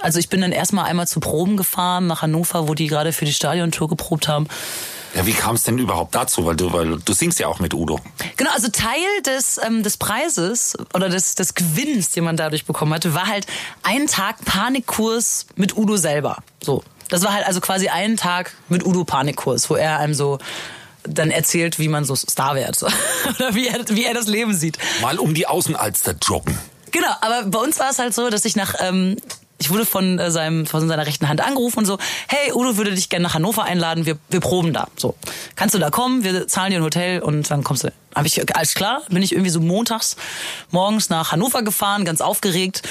Also 0.02 0.18
ich 0.20 0.30
bin 0.30 0.42
dann 0.42 0.52
erstmal 0.52 0.86
einmal 0.86 1.08
zu 1.08 1.20
Proben 1.20 1.56
gefahren 1.56 2.08
nach 2.08 2.22
Hannover, 2.22 2.68
wo 2.68 2.74
die 2.74 2.88
gerade 2.88 3.14
für 3.14 3.26
die 3.26 3.34
Stadiontour 3.34 3.90
geprobt 3.90 4.28
haben. 4.28 4.48
Ja, 5.16 5.26
wie 5.26 5.34
kam 5.34 5.56
es 5.56 5.64
denn 5.64 5.78
überhaupt 5.78 6.16
dazu? 6.16 6.46
Weil 6.46 6.56
du, 6.56 6.72
weil 6.72 6.98
du 7.00 7.14
singst 7.14 7.40
ja 7.40 7.48
auch 7.48 7.60
mit 7.60 7.74
Udo. 7.74 8.00
Genau, 8.38 8.52
also 8.52 8.68
Teil 8.70 9.22
des, 9.26 9.60
ähm, 9.66 9.84
des 9.84 9.98
Preises 9.98 10.78
oder 10.94 11.10
des, 11.10 11.36
des 11.36 11.56
Gewinns, 11.56 12.12
den 12.12 12.24
man 12.24 12.38
dadurch 12.38 12.66
bekommen 12.66 12.94
hatte, 12.94 13.14
war 13.14 13.28
halt 13.28 13.48
ein 13.84 14.08
Tag 14.08 14.44
Panikkurs 14.46 15.48
mit 15.56 15.76
Udo 15.76 15.98
selber. 15.98 16.38
So. 16.62 16.84
Das 17.10 17.24
war 17.24 17.34
halt 17.34 17.48
also 17.48 17.60
quasi 17.60 17.88
ein 17.88 18.18
Tag 18.18 18.54
mit 18.70 18.86
Udo 18.86 19.04
Panikkurs, 19.04 19.70
wo 19.70 19.76
er 19.76 20.00
einem 20.00 20.14
so 20.14 20.38
dann 21.04 21.32
erzählt, 21.32 21.80
wie 21.80 21.88
man 21.88 22.06
so 22.06 22.16
Star 22.16 22.56
wird. 22.56 22.84
Oder 22.84 23.56
wie 23.56 23.68
er, 23.68 23.90
wie 23.90 24.06
er 24.06 24.14
das 24.14 24.28
Leben 24.28 24.54
sieht. 24.54 24.78
Mal 25.02 25.18
um 25.18 25.34
die 25.34 25.48
Außenalster 25.48 26.16
joggen. 26.22 26.58
Genau, 26.92 27.12
aber 27.22 27.44
bei 27.44 27.60
uns 27.60 27.80
war 27.80 27.90
es 27.90 28.00
halt 28.00 28.14
so, 28.14 28.30
dass 28.30 28.46
ich 28.46 28.56
nach, 28.56 28.76
ähm, 28.80 29.18
ich 29.60 29.70
wurde 29.70 29.86
von 29.86 30.20
äh, 30.20 30.32
seinem, 30.32 30.66
von 30.66 30.88
seiner 30.88 31.06
rechten 31.06 31.28
Hand 31.28 31.42
angerufen 31.42 31.80
und 31.80 31.86
so, 31.86 31.98
hey, 32.28 32.54
Udo 32.54 32.78
würde 32.78 32.94
dich 32.94 33.10
gerne 33.10 33.24
nach 33.24 33.34
Hannover 33.34 33.64
einladen, 33.64 34.06
wir, 34.06 34.18
wir 34.30 34.40
proben 34.40 34.74
da. 34.74 34.88
So, 34.96 35.16
kannst 35.56 35.76
du 35.76 35.80
da 35.80 35.90
kommen? 35.90 36.24
Wir 36.24 36.48
zahlen 36.48 36.72
dir 36.72 36.78
ein 36.78 36.84
Hotel 36.84 37.22
und 37.22 37.52
dann 37.52 37.64
kommst 37.64 37.84
du. 37.84 37.92
Hab 38.16 38.26
ich, 38.26 38.56
alles 38.56 38.74
klar, 38.74 39.04
bin 39.10 39.22
ich 39.22 39.34
irgendwie 39.34 39.52
so 39.52 39.60
montags 39.60 40.16
morgens 40.72 41.10
nach 41.10 41.32
Hannover 41.32 41.62
gefahren, 41.62 42.06
ganz 42.06 42.22
aufgeregt 42.22 42.82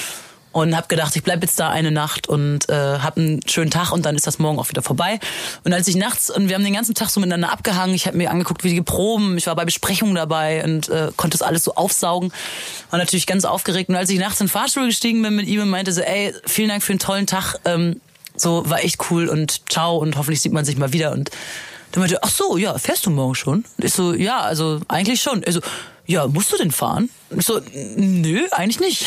und 0.63 0.77
habe 0.77 0.89
gedacht, 0.89 1.15
ich 1.17 1.23
bleib 1.23 1.43
jetzt 1.43 1.59
da 1.61 1.71
eine 1.71 1.91
Nacht 1.91 2.29
und 2.29 2.69
äh, 2.69 2.73
hab 2.73 3.17
einen 3.17 3.41
schönen 3.49 3.71
Tag 3.71 3.93
und 3.93 4.05
dann 4.05 4.17
ist 4.17 4.27
das 4.27 4.39
morgen 4.39 4.59
auch 4.59 4.69
wieder 4.69 4.83
vorbei. 4.83 5.21
Und 5.65 5.73
als 5.73 5.89
ich 5.89 5.97
nachts 5.97 6.31
und 6.31 6.49
wir 6.49 6.55
haben 6.55 6.65
den 6.65 6.75
ganzen 6.75 6.95
Tag 6.95 7.11
so 7.11 7.21
miteinander 7.21 7.53
abgehangen, 7.53 7.95
ich 7.95 8.07
habe 8.07 8.17
mir 8.17 8.31
angeguckt, 8.31 8.65
wie 8.65 8.71
die 8.71 8.83
proben, 8.83 9.37
ich 9.39 9.47
war 9.47 9.57
bei 9.57 9.65
Besprechungen 9.65 10.15
dabei 10.15 10.65
und 10.65 10.89
äh, 10.89 11.11
konnte 11.17 11.39
das 11.39 11.47
alles 11.47 11.65
so 11.65 11.75
aufsaugen. 11.75 12.33
War 12.91 12.99
natürlich 12.99 13.27
ganz 13.27 13.45
aufgeregt 13.45 13.89
und 13.89 13.97
als 13.97 14.11
ich 14.11 14.19
nachts 14.19 14.41
in 14.41 14.47
den 14.47 14.51
Fahrstuhl 14.53 14.87
gestiegen 14.87 15.23
bin 15.23 15.37
mit 15.37 15.47
ihm 15.47 15.63
und 15.63 15.71
meinte 15.71 15.93
so, 15.93 16.01
ey, 16.01 16.35
vielen 16.47 16.69
Dank 16.69 16.83
für 16.83 16.93
einen 16.93 17.01
tollen 17.01 17.27
Tag, 17.27 17.57
ähm, 17.65 18.01
so 18.37 18.69
war 18.69 18.85
echt 18.85 19.11
cool 19.11 19.29
und 19.29 19.71
ciao 19.71 19.97
und 19.97 20.17
hoffentlich 20.17 20.41
sieht 20.41 20.53
man 20.53 20.65
sich 20.65 20.77
mal 20.77 20.93
wieder 20.93 21.13
und 21.13 21.31
dann 21.93 22.01
meinte, 22.01 22.23
ach 22.23 22.31
so, 22.31 22.57
ja, 22.57 22.77
fährst 22.79 23.07
du 23.07 23.11
morgen 23.11 23.35
schon? 23.35 23.65
Und 23.77 23.85
ich 23.85 23.95
so, 23.95 24.13
ja, 24.13 24.41
also 24.41 24.81
eigentlich 24.89 25.23
schon. 25.23 25.43
So, 25.49 25.61
ja, 26.09 26.27
musst 26.27 26.51
du 26.51 26.57
denn 26.57 26.71
fahren? 26.71 27.11
Und 27.29 27.41
ich 27.41 27.45
so, 27.45 27.61
nö, 27.97 28.47
eigentlich 28.53 28.81
nicht. 28.81 29.05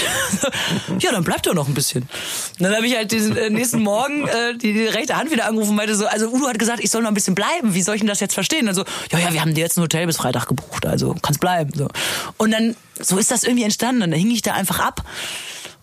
ja, 1.00 1.12
dann 1.12 1.24
bleib 1.24 1.42
doch 1.42 1.56
noch 1.56 1.68
ein 1.68 1.74
bisschen. 1.74 2.04
Und 2.04 2.64
dann 2.64 2.76
habe 2.76 2.86
ich 2.86 2.96
halt 2.96 3.12
diesen 3.12 3.36
äh, 3.36 3.50
nächsten 3.50 3.82
Morgen 3.82 4.28
äh, 4.28 4.56
die, 4.56 4.72
die 4.74 4.86
rechte 4.86 5.18
Hand 5.18 5.32
wieder 5.32 5.48
angerufen 5.48 5.72
und 5.72 5.78
meinte 5.78 5.96
so, 5.96 6.06
also 6.06 6.28
Udo 6.28 6.48
hat 6.48 6.60
gesagt, 6.60 6.80
ich 6.80 6.92
soll 6.92 7.02
noch 7.02 7.10
ein 7.10 7.16
bisschen 7.16 7.34
bleiben. 7.34 7.74
Wie 7.74 7.82
soll 7.82 7.96
ich 7.96 8.02
denn 8.02 8.08
das 8.08 8.20
jetzt 8.20 8.36
verstehen? 8.36 8.68
Also, 8.68 8.84
ja, 9.12 9.18
ja, 9.18 9.34
wir 9.34 9.42
haben 9.42 9.56
dir 9.56 9.62
jetzt 9.62 9.80
ein 9.80 9.82
Hotel 9.82 10.06
bis 10.06 10.18
Freitag 10.18 10.48
gebucht, 10.48 10.86
also 10.86 11.16
kannst 11.24 11.40
bleiben. 11.40 11.72
So. 11.76 11.88
Und 12.38 12.52
dann, 12.52 12.76
so 13.00 13.18
ist 13.18 13.32
das 13.32 13.44
irgendwie 13.44 13.64
entstanden. 13.64 14.04
Und 14.04 14.12
dann 14.12 14.20
hing 14.20 14.30
ich 14.30 14.44
da 14.44 14.54
einfach 14.54 14.80
ab 14.80 15.04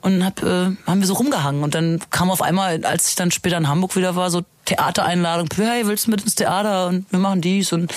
und 0.02 0.24
hab, 0.24 0.40
äh, 0.44 0.70
haben 0.86 1.00
wir 1.00 1.06
so 1.08 1.14
rumgehangen. 1.14 1.64
Und 1.64 1.74
dann 1.74 1.98
kam 2.10 2.30
auf 2.30 2.42
einmal, 2.42 2.84
als 2.84 3.08
ich 3.08 3.16
dann 3.16 3.32
später 3.32 3.56
in 3.56 3.66
Hamburg 3.66 3.96
wieder 3.96 4.14
war, 4.14 4.30
so 4.30 4.42
Theatereinladung, 4.66 5.48
hey, 5.56 5.84
willst 5.88 6.06
du 6.06 6.12
mit 6.12 6.22
ins 6.22 6.36
Theater 6.36 6.86
und 6.86 7.10
wir 7.10 7.18
machen 7.18 7.40
dies 7.40 7.72
und 7.72 7.92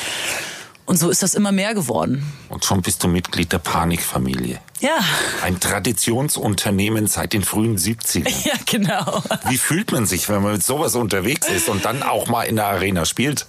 und 0.92 0.98
so 0.98 1.10
ist 1.10 1.24
das 1.24 1.36
immer 1.36 1.54
mehr 1.54 1.74
geworden. 1.74 2.22
Und 2.50 2.66
schon 2.66 2.82
bist 2.82 3.02
du 3.02 3.08
Mitglied 3.08 3.54
der 3.54 3.60
Panikfamilie. 3.60 4.60
Ja, 4.82 5.00
Ein 5.42 5.58
Traditionsunternehmen 5.58 7.08
seit 7.08 7.32
den 7.32 7.44
frühen 7.44 7.78
70ern. 7.78 8.28
ja, 8.46 8.56
genau. 8.66 9.24
Wie 9.48 9.58
fühlt 9.58 9.94
man 9.94 10.06
sich, 10.06 10.28
wenn 10.28 10.44
man 10.44 10.52
mit 10.52 10.66
sowas 10.66 10.96
unterwegs 10.96 11.48
ist 11.48 11.70
und 11.70 11.86
dann 11.86 12.04
auch 12.04 12.28
mal 12.28 12.44
in 12.44 12.58
der 12.58 12.66
Arena 12.66 13.06
spielt? 13.06 13.46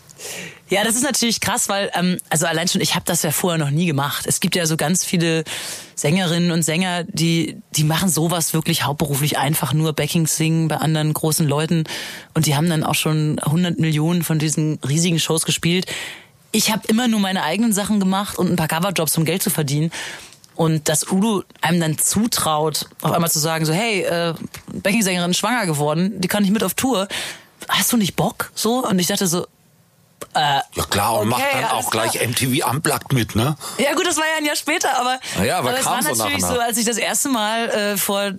Ja, 0.69 0.85
das 0.85 0.95
ist 0.95 1.03
natürlich 1.03 1.41
krass, 1.41 1.69
weil 1.69 1.91
ähm, 1.95 2.19
also 2.31 2.47
allein 2.47 2.69
schon 2.69 2.81
ich 2.81 2.95
habe 2.95 3.05
das 3.07 3.25
ja 3.25 3.33
vorher 3.33 3.59
noch 3.59 3.71
nie 3.71 3.87
gemacht. 3.87 4.25
Es 4.27 4.39
gibt 4.39 4.55
ja 4.55 4.65
so 4.65 4.77
ganz 4.77 5.05
viele 5.05 5.43
Sängerinnen 5.97 6.53
und 6.53 6.63
Sänger, 6.63 7.03
die 7.05 7.57
die 7.75 7.85
machen 7.85 8.09
sowas 8.09 8.55
wirklich 8.55 8.85
hauptberuflich 8.85 9.37
einfach 9.37 9.73
nur 9.73 9.93
Backing 9.93 10.29
singen 10.29 10.69
bei 10.69 10.77
anderen 10.77 11.13
großen 11.13 11.47
Leuten 11.47 11.85
und 12.35 12.47
die 12.47 12.57
haben 12.57 12.71
dann 12.71 12.85
auch 12.85 12.95
schon 12.95 13.39
100 13.41 13.81
Millionen 13.81 14.23
von 14.23 14.39
diesen 14.39 14.79
riesigen 14.87 15.19
Shows 15.19 15.45
gespielt. 15.45 15.87
Ich 16.53 16.71
habe 16.71 16.87
immer 16.89 17.09
nur 17.09 17.21
meine 17.21 17.43
eigenen 17.43 17.73
Sachen 17.73 17.99
gemacht 17.99 18.39
und 18.39 18.51
ein 18.51 18.57
paar 18.57 18.69
Coverjobs, 18.69 19.17
um 19.17 19.25
Geld 19.25 19.43
zu 19.43 19.51
verdienen. 19.51 19.91
Und 20.55 20.89
dass 20.89 21.11
Udo 21.11 21.45
einem 21.63 21.81
dann 21.81 21.99
zutraut, 21.99 22.87
auf 23.01 23.11
einmal 23.13 23.31
zu 23.31 23.39
sagen, 23.39 23.65
so, 23.65 23.73
hey, 23.73 24.03
äh, 24.03 24.35
Backing-Sängerin 24.73 25.33
schwanger 25.33 25.65
geworden, 25.67 26.21
die 26.21 26.29
kann 26.29 26.43
nicht 26.43 26.53
mit 26.53 26.63
auf 26.63 26.75
Tour. 26.75 27.09
Hast 27.69 27.91
du 27.93 27.97
nicht 27.97 28.17
Bock? 28.17 28.53
So? 28.55 28.87
Und 28.87 28.99
ich 28.99 29.07
dachte 29.07 29.27
so, 29.27 29.47
Ja 30.35 30.63
klar, 30.91 31.21
und 31.21 31.29
macht 31.29 31.43
dann 31.53 31.65
auch 31.65 31.91
gleich 31.91 32.13
klar. 32.13 32.29
MTV 32.29 32.69
Unplugged 32.71 33.13
mit, 33.13 33.35
ne? 33.35 33.57
Ja 33.79 33.95
gut, 33.95 34.07
das 34.07 34.17
war 34.19 34.25
ja 34.25 34.39
ein 34.39 34.45
Jahr 34.45 34.57
später, 34.57 34.99
aber, 34.99 35.19
Na 35.39 35.45
ja, 35.45 35.59
aber 35.59 35.77
es 35.77 35.85
kam 35.85 36.05
war 36.05 36.15
so 36.15 36.23
natürlich 36.23 36.45
so, 36.45 36.59
als 36.59 36.77
ich 36.77 36.85
das 36.85 36.99
erste 36.99 37.29
Mal 37.31 37.69
äh, 37.71 37.97
vor 37.97 38.33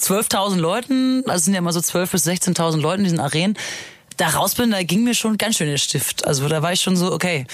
12.000 0.00 0.56
Leuten, 0.56 1.22
also 1.26 1.36
es 1.36 1.44
sind 1.44 1.54
ja 1.54 1.58
immer 1.58 1.72
so 1.72 1.80
12.000 1.80 2.10
bis 2.10 2.26
16.000 2.26 2.80
Leute 2.80 2.98
in 2.98 3.04
diesen 3.04 3.20
Arenen, 3.20 3.56
da 4.16 4.28
raus 4.28 4.54
bin, 4.54 4.70
da 4.70 4.82
ging 4.82 5.04
mir 5.04 5.14
schon 5.14 5.38
ganz 5.38 5.56
schön 5.56 5.68
der 5.68 5.78
Stift. 5.78 6.26
Also 6.26 6.48
da 6.48 6.62
war 6.62 6.72
ich 6.72 6.80
schon 6.80 6.96
so, 6.96 7.12
okay. 7.12 7.46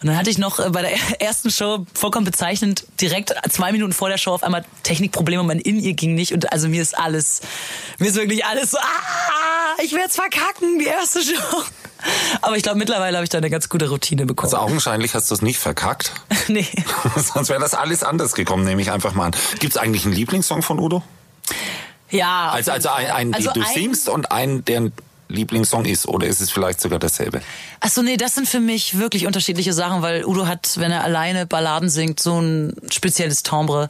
Und 0.00 0.08
dann 0.08 0.16
hatte 0.16 0.30
ich 0.30 0.38
noch 0.38 0.58
äh, 0.58 0.68
bei 0.70 0.82
der 0.82 0.92
ersten 1.20 1.50
Show 1.50 1.86
vollkommen 1.94 2.24
bezeichnend 2.24 2.84
direkt 3.00 3.32
zwei 3.50 3.70
Minuten 3.70 3.92
vor 3.92 4.08
der 4.08 4.18
Show 4.18 4.32
auf 4.32 4.42
einmal 4.42 4.64
Technikprobleme, 4.82 5.42
mein 5.44 5.60
In-Ear 5.60 5.92
ging 5.94 6.14
nicht 6.14 6.32
und 6.32 6.52
also 6.52 6.68
mir 6.68 6.82
ist 6.82 6.98
alles, 6.98 7.40
mir 7.98 8.08
ist 8.08 8.16
wirklich 8.16 8.44
alles 8.44 8.72
so, 8.72 8.78
ah, 8.78 9.82
ich 9.82 9.92
werd's 9.92 10.16
verkacken, 10.16 10.80
die 10.80 10.86
erste 10.86 11.22
Show. 11.22 11.62
Aber 12.40 12.56
ich 12.56 12.64
glaube, 12.64 12.78
mittlerweile 12.78 13.16
habe 13.16 13.22
ich 13.22 13.30
da 13.30 13.38
eine 13.38 13.48
ganz 13.48 13.68
gute 13.68 13.88
Routine 13.90 14.26
bekommen. 14.26 14.52
Also 14.52 14.56
augenscheinlich 14.64 15.14
hast 15.14 15.30
du 15.30 15.36
es 15.36 15.42
nicht 15.42 15.60
verkackt. 15.60 16.10
nee. 16.48 16.66
Sonst 17.32 17.48
wäre 17.48 17.60
das 17.60 17.74
alles 17.74 18.02
anders 18.02 18.32
gekommen, 18.32 18.64
nehme 18.64 18.82
ich 18.82 18.90
einfach 18.90 19.14
mal 19.14 19.26
an. 19.26 19.32
Gibt 19.60 19.74
es 19.74 19.76
eigentlich 19.76 20.04
einen 20.04 20.14
Lieblingssong 20.14 20.62
von 20.62 20.80
Udo? 20.80 21.04
Ja. 22.10 22.50
Also, 22.50 22.72
also 22.72 22.88
einen, 22.88 23.10
einen 23.10 23.34
Also 23.34 23.52
den 23.52 23.62
du 23.62 23.68
ein- 23.68 23.74
singst 23.74 24.08
und 24.08 24.32
einen, 24.32 24.64
der 24.64 24.80
ein 24.80 24.92
Lieblingssong 25.32 25.84
ist. 25.84 26.06
Oder 26.06 26.26
ist 26.26 26.40
es 26.40 26.50
vielleicht 26.50 26.80
sogar 26.80 26.98
dasselbe? 26.98 27.40
Ach 27.80 27.88
so, 27.90 28.02
nee, 28.02 28.16
das 28.16 28.34
sind 28.34 28.48
für 28.48 28.60
mich 28.60 28.98
wirklich 28.98 29.26
unterschiedliche 29.26 29.72
Sachen, 29.72 30.02
weil 30.02 30.24
Udo 30.24 30.46
hat, 30.46 30.74
wenn 30.76 30.92
er 30.92 31.02
alleine 31.04 31.46
Balladen 31.46 31.88
singt, 31.88 32.20
so 32.20 32.40
ein 32.40 32.74
spezielles 32.90 33.42
Timbre 33.42 33.88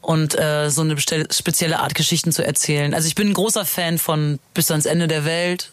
und 0.00 0.38
äh, 0.38 0.70
so 0.70 0.80
eine 0.82 0.96
spezielle 0.98 1.78
Art, 1.80 1.94
Geschichten 1.94 2.32
zu 2.32 2.44
erzählen. 2.44 2.94
Also 2.94 3.08
ich 3.08 3.14
bin 3.14 3.28
ein 3.28 3.34
großer 3.34 3.64
Fan 3.64 3.98
von 3.98 4.38
Bis 4.54 4.70
ans 4.70 4.86
Ende 4.86 5.06
der 5.08 5.24
Welt 5.24 5.70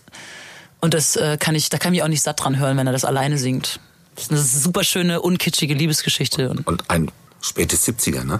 und 0.81 0.93
das 0.93 1.15
äh, 1.15 1.37
kann 1.39 1.55
ich, 1.55 1.69
da 1.69 1.77
kann 1.77 1.93
ich 1.93 2.03
auch 2.03 2.07
nicht 2.07 2.21
satt 2.21 2.41
dran 2.43 2.57
hören, 2.59 2.77
wenn 2.77 2.87
er 2.87 2.93
das 2.93 3.05
alleine 3.05 3.37
singt. 3.37 3.79
Das 4.15 4.25
ist 4.25 4.31
eine 4.31 4.39
super 4.41 4.83
schöne, 4.83 5.21
unkitschige 5.21 5.73
Liebesgeschichte. 5.73 6.49
Und 6.49 6.65
Und 6.67 6.89
ein 6.89 7.11
spätes 7.41 7.85
70er, 7.87 8.23
ne? 8.23 8.39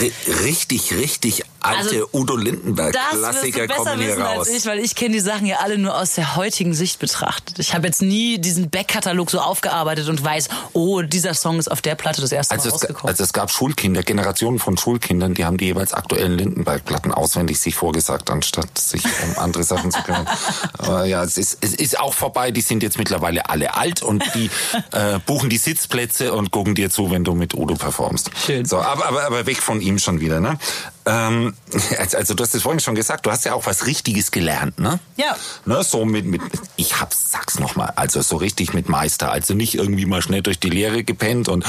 Ri- 0.00 0.12
Richtig, 0.44 0.92
richtig 0.94 1.42
alte 1.64 1.84
Also, 1.88 2.08
Udo 2.12 2.36
Lindenberg-Klassiker 2.36 3.68
kommen 3.68 3.98
hier 3.98 4.08
wissen 4.10 4.22
raus. 4.22 4.48
als 4.48 4.56
ich, 4.56 4.66
weil 4.66 4.78
ich 4.78 4.94
kenne 4.94 5.14
die 5.14 5.20
Sachen 5.20 5.46
ja 5.46 5.56
alle 5.58 5.78
nur 5.78 5.96
aus 5.96 6.14
der 6.14 6.36
heutigen 6.36 6.74
Sicht 6.74 6.98
betrachtet. 6.98 7.58
Ich 7.58 7.74
habe 7.74 7.86
jetzt 7.86 8.02
nie 8.02 8.38
diesen 8.38 8.70
Backkatalog 8.70 9.30
so 9.30 9.40
aufgearbeitet 9.40 10.08
und 10.08 10.22
weiß, 10.22 10.48
oh, 10.72 11.02
dieser 11.02 11.34
Song 11.34 11.58
ist 11.58 11.70
auf 11.70 11.80
der 11.82 11.94
Platte 11.94 12.20
das 12.20 12.32
erste 12.32 12.54
Mal 12.54 12.58
Also 12.58 12.68
es, 12.68 12.74
rausgekommen. 12.74 13.08
also 13.08 13.22
es 13.24 13.32
gab 13.32 13.50
Schulkinder, 13.50 14.02
Generationen 14.02 14.58
von 14.58 14.76
Schulkindern, 14.76 15.34
die 15.34 15.44
haben 15.44 15.56
die 15.56 15.66
jeweils 15.66 15.92
aktuellen 15.92 16.36
Lindenberg-Platten 16.38 17.12
auswendig 17.12 17.60
sich 17.60 17.74
vorgesagt, 17.74 18.30
anstatt 18.30 18.78
sich 18.78 19.04
um 19.04 19.38
andere 19.38 19.62
Sachen 19.64 19.90
zu 19.90 20.02
kümmern. 20.02 20.26
Aber 20.78 21.04
ja, 21.04 21.22
es 21.24 21.38
ist, 21.38 21.58
es 21.60 21.74
ist 21.74 21.98
auch 21.98 22.14
vorbei. 22.14 22.50
Die 22.50 22.60
sind 22.60 22.82
jetzt 22.82 22.98
mittlerweile 22.98 23.48
alle 23.48 23.74
alt 23.74 24.02
und 24.02 24.22
die 24.34 24.50
äh, 24.92 25.18
buchen 25.24 25.50
die 25.50 25.56
Sitzplätze 25.58 26.32
und 26.32 26.50
gucken 26.50 26.74
dir 26.74 26.90
zu, 26.90 27.10
wenn 27.10 27.24
du 27.24 27.34
mit 27.34 27.54
Udo 27.54 27.74
performst. 27.74 28.30
Schön. 28.46 28.64
So, 28.64 28.78
aber, 28.78 29.06
aber, 29.06 29.24
aber 29.24 29.46
weg 29.46 29.62
von 29.62 29.80
ihm 29.80 29.98
schon 29.98 30.20
wieder, 30.20 30.40
ne? 30.40 30.58
Ähm, 31.06 31.54
also, 31.98 32.34
du 32.34 32.42
hast 32.42 32.54
es 32.54 32.62
vorhin 32.62 32.80
schon 32.80 32.94
gesagt, 32.94 33.26
du 33.26 33.30
hast 33.30 33.44
ja 33.44 33.54
auch 33.54 33.66
was 33.66 33.86
Richtiges 33.86 34.30
gelernt, 34.30 34.78
ne? 34.78 34.98
Ja. 35.16 35.36
Ne, 35.66 35.82
so 35.82 36.04
mit, 36.04 36.24
mit, 36.24 36.40
ich 36.76 37.00
hab's, 37.00 37.30
sag's 37.30 37.58
nochmal, 37.58 37.92
also 37.96 38.22
so 38.22 38.36
richtig 38.36 38.72
mit 38.74 38.88
Meister, 38.88 39.30
also 39.30 39.54
nicht 39.54 39.74
irgendwie 39.74 40.06
mal 40.06 40.22
schnell 40.22 40.42
durch 40.42 40.58
die 40.58 40.70
Lehre 40.70 41.04
gepennt 41.04 41.48
und 41.48 41.64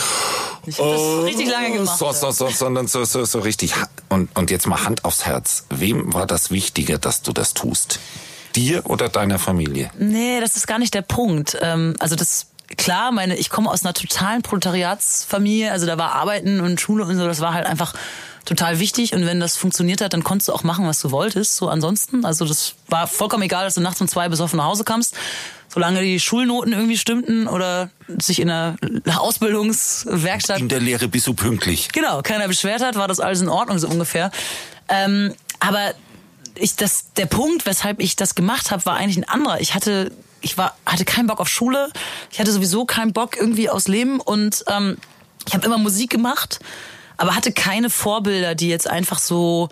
Ich 0.66 0.80
hab 0.80 0.86
das 0.92 1.24
richtig 1.26 1.50
lange 1.50 1.72
gemacht. 1.74 1.98
so, 1.98 2.12
so, 2.12 2.32
so, 2.32 2.50
sondern 2.50 2.88
so, 2.88 3.04
so, 3.04 3.26
so 3.26 3.40
richtig. 3.40 3.74
Und, 4.10 4.36
und 4.38 4.52
jetzt 4.52 4.68
mal 4.68 4.84
Hand 4.84 5.04
aufs 5.04 5.26
Herz. 5.26 5.66
Wem 5.70 6.14
war 6.14 6.28
das 6.28 6.52
wichtiger, 6.52 6.98
dass 6.98 7.22
du 7.22 7.34
das 7.34 7.54
tust? 7.54 8.00
Dir 8.56 8.86
oder 8.86 9.10
deiner 9.10 9.38
Familie? 9.38 9.92
Nee, 10.00 10.40
das 10.40 10.56
ist 10.56 10.66
gar 10.66 10.80
nicht 10.80 10.94
der 10.94 11.02
Punkt. 11.02 11.58
Ähm, 11.62 11.96
also 12.00 12.16
das 12.16 12.48
klar, 12.78 13.12
meine, 13.12 13.36
ich 13.36 13.50
komme 13.50 13.70
aus 13.70 13.84
einer 13.84 13.94
totalen 13.94 14.42
Proletariatsfamilie, 14.42 15.72
also 15.72 15.86
da 15.86 15.98
war 15.98 16.14
Arbeiten 16.14 16.62
und 16.62 16.80
Schule 16.80 17.06
und 17.06 17.16
so, 17.16 17.26
das 17.26 17.40
war 17.40 17.54
halt 17.54 17.66
einfach 17.66 17.94
total 18.46 18.80
wichtig 18.80 19.14
und 19.14 19.26
wenn 19.26 19.40
das 19.40 19.58
funktioniert 19.58 20.02
hat, 20.02 20.14
dann 20.14 20.24
konntest 20.24 20.48
du 20.48 20.54
auch 20.54 20.64
machen, 20.64 20.86
was 20.88 21.02
du 21.02 21.12
wolltest, 21.12 21.56
so 21.58 21.68
ansonsten, 21.68 22.26
also 22.26 22.46
das 22.46 22.76
war 22.88 23.08
vollkommen 23.08 23.44
egal, 23.44 23.66
dass 23.66 23.76
du 23.76 23.82
nachts 23.82 24.00
um 24.00 24.08
zwei 24.08 24.30
besoffen 24.30 24.58
nach 24.58 24.66
Hause 24.66 24.84
kamst, 24.84 25.16
solange 25.68 26.02
die 26.02 26.20
Schulnoten 26.20 26.72
irgendwie 26.72 26.98
stimmten 26.98 27.48
oder 27.48 27.90
sich 28.08 28.40
in 28.40 28.50
einer 28.50 28.78
Ausbildungswerkstatt 29.18 30.60
In 30.60 30.70
der 30.70 30.80
Lehre 30.80 31.08
bist 31.08 31.28
du 31.28 31.34
pünktlich. 31.34 31.90
Genau, 31.92 32.22
keiner 32.22 32.48
beschwert 32.48 32.82
hat, 32.82 32.96
war 32.96 33.08
das 33.08 33.20
alles 33.20 33.42
in 33.42 33.50
Ordnung 33.50 33.80
so 33.80 33.88
ungefähr. 33.88 34.32
Ähm, 34.88 35.34
aber 35.60 35.94
ich, 36.56 36.76
das, 36.76 37.12
der 37.18 37.26
Punkt, 37.26 37.66
weshalb 37.66 38.00
ich 38.00 38.16
das 38.16 38.36
gemacht 38.36 38.72
habe, 38.72 38.86
war 38.86 38.96
eigentlich 38.96 39.18
ein 39.18 39.28
anderer. 39.28 39.60
Ich 39.60 39.74
hatte, 39.74 40.12
ich 40.42 40.58
war, 40.58 40.78
hatte 40.86 41.04
keinen 41.04 41.28
Bock 41.28 41.40
auf 41.40 41.50
Schule. 41.50 41.90
Ich 42.32 42.40
hatte 42.40 42.52
sowieso 42.52 42.86
keinen 42.86 43.12
Bock 43.12 43.36
irgendwie 43.38 43.70
aufs 43.70 43.88
Leben 43.88 44.20
und 44.20 44.64
ähm, 44.68 44.98
ich 45.48 45.54
habe 45.54 45.66
immer 45.66 45.78
Musik 45.78 46.10
gemacht, 46.10 46.60
aber 47.18 47.36
hatte 47.36 47.52
keine 47.52 47.90
Vorbilder, 47.90 48.56
die 48.56 48.70
jetzt 48.70 48.90
einfach 48.90 49.20
so 49.20 49.70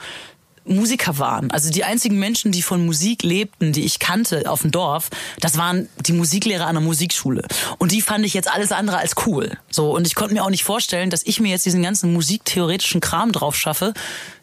Musiker 0.66 1.18
waren. 1.20 1.52
Also 1.52 1.70
die 1.70 1.84
einzigen 1.84 2.20
Menschen, 2.20 2.52
die 2.52 2.62
von 2.62 2.86
Musik 2.86 3.24
lebten, 3.24 3.74
die 3.74 3.84
ich 3.84 4.00
kannte 4.00 4.50
auf 4.50 4.62
dem 4.62 4.72
Dorf, 4.72 5.10
das 5.40 5.58
waren 5.58 5.90
die 6.00 6.14
Musiklehrer 6.14 6.68
an 6.68 6.76
der 6.76 6.84
Musikschule. 6.84 7.44
Und 7.80 7.92
die 7.92 8.02
fand 8.02 8.26
ich 8.26 8.34
jetzt 8.34 8.52
alles 8.52 8.72
andere 8.72 8.98
als 8.98 9.16
cool. 9.26 9.58
So 9.70 9.94
und 9.94 10.08
ich 10.08 10.16
konnte 10.16 10.34
mir 10.34 10.44
auch 10.44 10.50
nicht 10.50 10.64
vorstellen, 10.64 11.10
dass 11.10 11.24
ich 11.26 11.40
mir 11.40 11.50
jetzt 11.50 11.66
diesen 11.66 11.84
ganzen 11.84 12.14
musiktheoretischen 12.14 13.02
Kram 13.02 13.32
drauf 13.32 13.56
schaffe, 13.56 13.94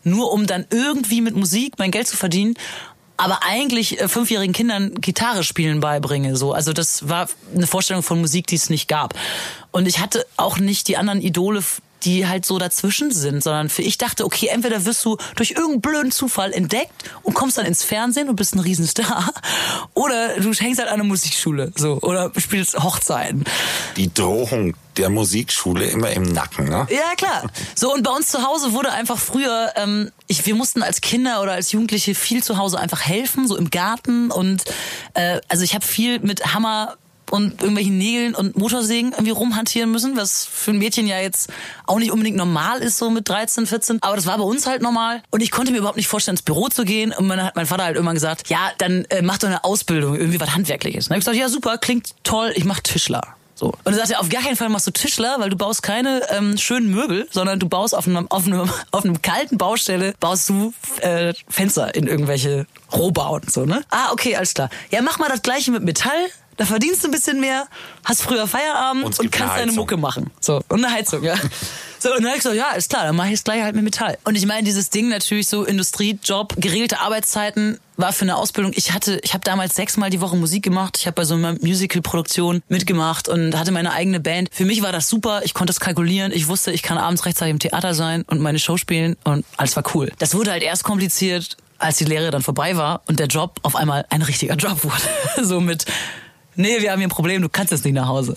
nur 0.04 0.32
um 0.32 0.46
dann 0.46 0.66
irgendwie 0.70 1.20
mit 1.20 1.36
Musik 1.36 1.74
mein 1.78 1.90
Geld 1.90 2.06
zu 2.06 2.16
verdienen. 2.16 2.54
Aber 3.16 3.40
eigentlich 3.42 4.00
äh, 4.00 4.08
fünfjährigen 4.08 4.54
Kindern 4.54 4.94
Gitarre 4.94 5.44
spielen 5.44 5.80
beibringe. 5.80 6.36
So, 6.36 6.52
also 6.52 6.72
das 6.72 7.08
war 7.08 7.28
eine 7.54 7.66
Vorstellung 7.66 8.02
von 8.02 8.20
Musik, 8.20 8.46
die 8.46 8.56
es 8.56 8.70
nicht 8.70 8.88
gab. 8.88 9.14
Und 9.72 9.86
ich 9.86 10.00
hatte 10.00 10.26
auch 10.38 10.58
nicht 10.58 10.88
die 10.88 10.96
anderen 10.96 11.20
Idole, 11.20 11.62
die 12.04 12.26
halt 12.26 12.44
so 12.44 12.58
dazwischen 12.58 13.10
sind, 13.10 13.42
sondern 13.42 13.68
für 13.68 13.82
ich 13.82 13.98
dachte, 13.98 14.24
okay, 14.24 14.48
entweder 14.48 14.84
wirst 14.84 15.04
du 15.04 15.16
durch 15.36 15.52
irgendeinen 15.52 15.80
blöden 15.80 16.12
Zufall 16.12 16.52
entdeckt 16.52 16.92
und 17.22 17.34
kommst 17.34 17.58
dann 17.58 17.66
ins 17.66 17.82
Fernsehen 17.82 18.28
und 18.28 18.36
bist 18.36 18.54
ein 18.54 18.60
Riesenstar, 18.60 19.32
oder 19.94 20.40
du 20.40 20.52
hängst 20.52 20.80
halt 20.80 20.88
an 20.88 20.94
einer 20.94 21.04
Musikschule, 21.04 21.72
so, 21.76 21.98
oder 22.00 22.32
spielst 22.36 22.78
Hochzeiten. 22.82 23.44
Die 23.96 24.12
Drohung 24.12 24.74
der 24.96 25.10
Musikschule 25.10 25.86
immer 25.86 26.10
im 26.10 26.24
Nacken, 26.24 26.68
ne? 26.68 26.86
Ja, 26.90 27.14
klar. 27.16 27.50
So, 27.74 27.92
und 27.94 28.02
bei 28.02 28.10
uns 28.10 28.28
zu 28.28 28.46
Hause 28.46 28.72
wurde 28.72 28.92
einfach 28.92 29.18
früher, 29.18 29.72
ähm, 29.76 30.10
ich, 30.26 30.44
wir 30.46 30.54
mussten 30.54 30.82
als 30.82 31.00
Kinder 31.00 31.42
oder 31.42 31.52
als 31.52 31.72
Jugendliche 31.72 32.14
viel 32.14 32.42
zu 32.42 32.58
Hause 32.58 32.78
einfach 32.78 33.00
helfen, 33.00 33.46
so 33.46 33.56
im 33.56 33.70
Garten. 33.70 34.30
Und 34.30 34.64
äh, 35.14 35.40
also 35.48 35.64
ich 35.64 35.74
habe 35.74 35.84
viel 35.84 36.18
mit 36.20 36.54
Hammer 36.54 36.96
und 37.30 37.60
irgendwelchen 37.60 37.98
Nägeln 37.98 38.34
und 38.34 38.56
Motorsägen 38.56 39.12
irgendwie 39.12 39.30
rumhantieren 39.30 39.90
müssen, 39.90 40.16
was 40.16 40.44
für 40.44 40.72
ein 40.72 40.78
Mädchen 40.78 41.06
ja 41.06 41.18
jetzt 41.18 41.50
auch 41.86 41.98
nicht 41.98 42.12
unbedingt 42.12 42.36
normal 42.36 42.80
ist, 42.80 42.98
so 42.98 43.10
mit 43.10 43.28
13, 43.28 43.66
14. 43.66 43.98
Aber 44.02 44.16
das 44.16 44.26
war 44.26 44.38
bei 44.38 44.44
uns 44.44 44.66
halt 44.66 44.82
normal. 44.82 45.22
Und 45.30 45.42
ich 45.42 45.50
konnte 45.50 45.72
mir 45.72 45.78
überhaupt 45.78 45.96
nicht 45.96 46.08
vorstellen, 46.08 46.34
ins 46.34 46.42
Büro 46.42 46.68
zu 46.68 46.84
gehen. 46.84 47.12
Und 47.12 47.28
dann 47.28 47.42
hat 47.42 47.56
mein 47.56 47.66
Vater 47.66 47.84
halt 47.84 47.96
irgendwann 47.96 48.14
gesagt, 48.14 48.48
ja, 48.48 48.70
dann 48.78 49.04
äh, 49.06 49.22
mach 49.22 49.38
doch 49.38 49.48
eine 49.48 49.64
Ausbildung, 49.64 50.16
irgendwie 50.16 50.40
was 50.40 50.54
Handwerkliches. 50.54 51.06
Und 51.06 51.10
dann 51.10 51.16
hab 51.16 51.18
ich 51.18 51.24
gesagt, 51.26 51.38
ja 51.38 51.48
super, 51.48 51.78
klingt 51.78 52.14
toll, 52.22 52.52
ich 52.54 52.64
mach 52.64 52.80
Tischler. 52.80 53.36
So. 53.60 53.74
Und 53.84 53.92
er 53.92 53.94
sagte, 53.94 54.18
auf 54.18 54.30
gar 54.30 54.40
keinen 54.40 54.56
Fall 54.56 54.70
machst 54.70 54.86
du 54.86 54.90
Tischler, 54.90 55.36
weil 55.38 55.50
du 55.50 55.56
baust 55.56 55.82
keine 55.82 56.22
ähm, 56.30 56.56
schönen 56.56 56.90
Möbel, 56.90 57.28
sondern 57.30 57.58
du 57.58 57.68
baust 57.68 57.94
auf 57.94 58.06
einem, 58.06 58.26
auf 58.30 58.46
einem, 58.46 58.70
auf 58.90 59.04
einem 59.04 59.20
kalten 59.20 59.58
Baustelle, 59.58 60.14
baust 60.18 60.48
du 60.48 60.72
äh, 61.02 61.34
Fenster 61.46 61.94
in 61.94 62.06
irgendwelche 62.06 62.66
Rohbauten. 62.90 63.50
So, 63.50 63.66
ne? 63.66 63.82
Ah, 63.90 64.12
okay, 64.12 64.34
alles 64.34 64.54
klar. 64.54 64.70
Ja, 64.90 65.02
mach 65.02 65.18
mal 65.18 65.28
das 65.28 65.42
gleiche 65.42 65.70
mit 65.72 65.82
Metall. 65.82 66.30
Da 66.60 66.66
verdienst 66.66 67.02
du 67.02 67.08
ein 67.08 67.10
bisschen 67.10 67.40
mehr, 67.40 67.66
hast 68.04 68.20
früher 68.20 68.46
Feierabend 68.46 69.02
Und 69.02 69.18
und, 69.18 69.32
kannst 69.32 69.56
deine. 69.56 69.72
Mucke 69.72 69.96
machen. 69.96 70.30
So, 70.40 70.60
und 70.68 70.84
eine 70.84 70.92
Heizung, 70.92 71.24
ja. 71.24 71.34
So, 71.98 72.10
und 72.14 72.22
dann 72.22 72.26
hab 72.32 72.36
ich 72.36 72.42
gesagt, 72.42 72.54
ja, 72.54 72.72
ist 72.72 72.90
klar, 72.90 73.04
dann 73.04 73.16
mache 73.16 73.28
ich 73.28 73.34
es 73.34 73.44
gleich 73.44 73.62
halt 73.62 73.74
mit 73.74 73.82
Metall. 73.82 74.18
Und 74.24 74.36
ich 74.36 74.44
meine, 74.44 74.62
dieses 74.62 74.90
Ding 74.90 75.08
natürlich 75.08 75.48
so 75.48 75.64
Industriejob, 75.64 76.56
geregelte 76.58 77.00
Arbeitszeiten 77.00 77.78
war 77.96 78.12
für 78.12 78.26
eine 78.26 78.36
Ausbildung. 78.36 78.74
Ich 78.76 78.92
hatte, 78.92 79.20
ich 79.22 79.32
habe 79.32 79.42
damals 79.42 79.74
sechsmal 79.74 80.10
die 80.10 80.20
Woche 80.20 80.36
Musik 80.36 80.62
gemacht. 80.62 80.98
Ich 80.98 81.06
habe 81.06 81.14
bei 81.14 81.24
so 81.24 81.34
einer 81.34 81.54
Musical-Produktion 81.62 82.62
mitgemacht 82.68 83.30
und 83.30 83.58
hatte 83.58 83.72
meine 83.72 83.92
eigene 83.92 84.20
Band. 84.20 84.50
Für 84.52 84.66
mich 84.66 84.82
war 84.82 84.92
das 84.92 85.08
super. 85.08 85.40
Ich 85.44 85.54
konnte 85.54 85.70
es 85.70 85.80
kalkulieren. 85.80 86.30
Ich 86.30 86.48
wusste, 86.48 86.72
ich 86.72 86.82
kann 86.82 86.98
abends 86.98 87.24
rechtzeitig 87.24 87.52
im 87.52 87.58
Theater 87.58 87.94
sein 87.94 88.22
und 88.26 88.40
meine 88.40 88.58
Show 88.58 88.76
spielen 88.76 89.16
und 89.24 89.46
alles 89.56 89.76
war 89.76 89.84
cool. 89.94 90.12
Das 90.18 90.34
wurde 90.34 90.50
halt 90.50 90.62
erst 90.62 90.84
kompliziert, 90.84 91.56
als 91.78 91.96
die 91.96 92.04
Lehre 92.04 92.30
dann 92.30 92.42
vorbei 92.42 92.76
war 92.76 93.00
und 93.08 93.18
der 93.18 93.28
Job 93.28 93.60
auf 93.62 93.76
einmal 93.76 94.04
ein 94.10 94.20
richtiger 94.20 94.56
Job 94.56 94.84
wurde. 94.84 95.46
so 95.46 95.60
mit 95.60 95.86
nee, 96.60 96.80
wir 96.80 96.92
haben 96.92 96.98
hier 96.98 97.08
ein 97.08 97.10
Problem, 97.10 97.42
du 97.42 97.48
kannst 97.48 97.72
jetzt 97.72 97.84
nicht 97.84 97.94
nach 97.94 98.08
Hause. 98.08 98.34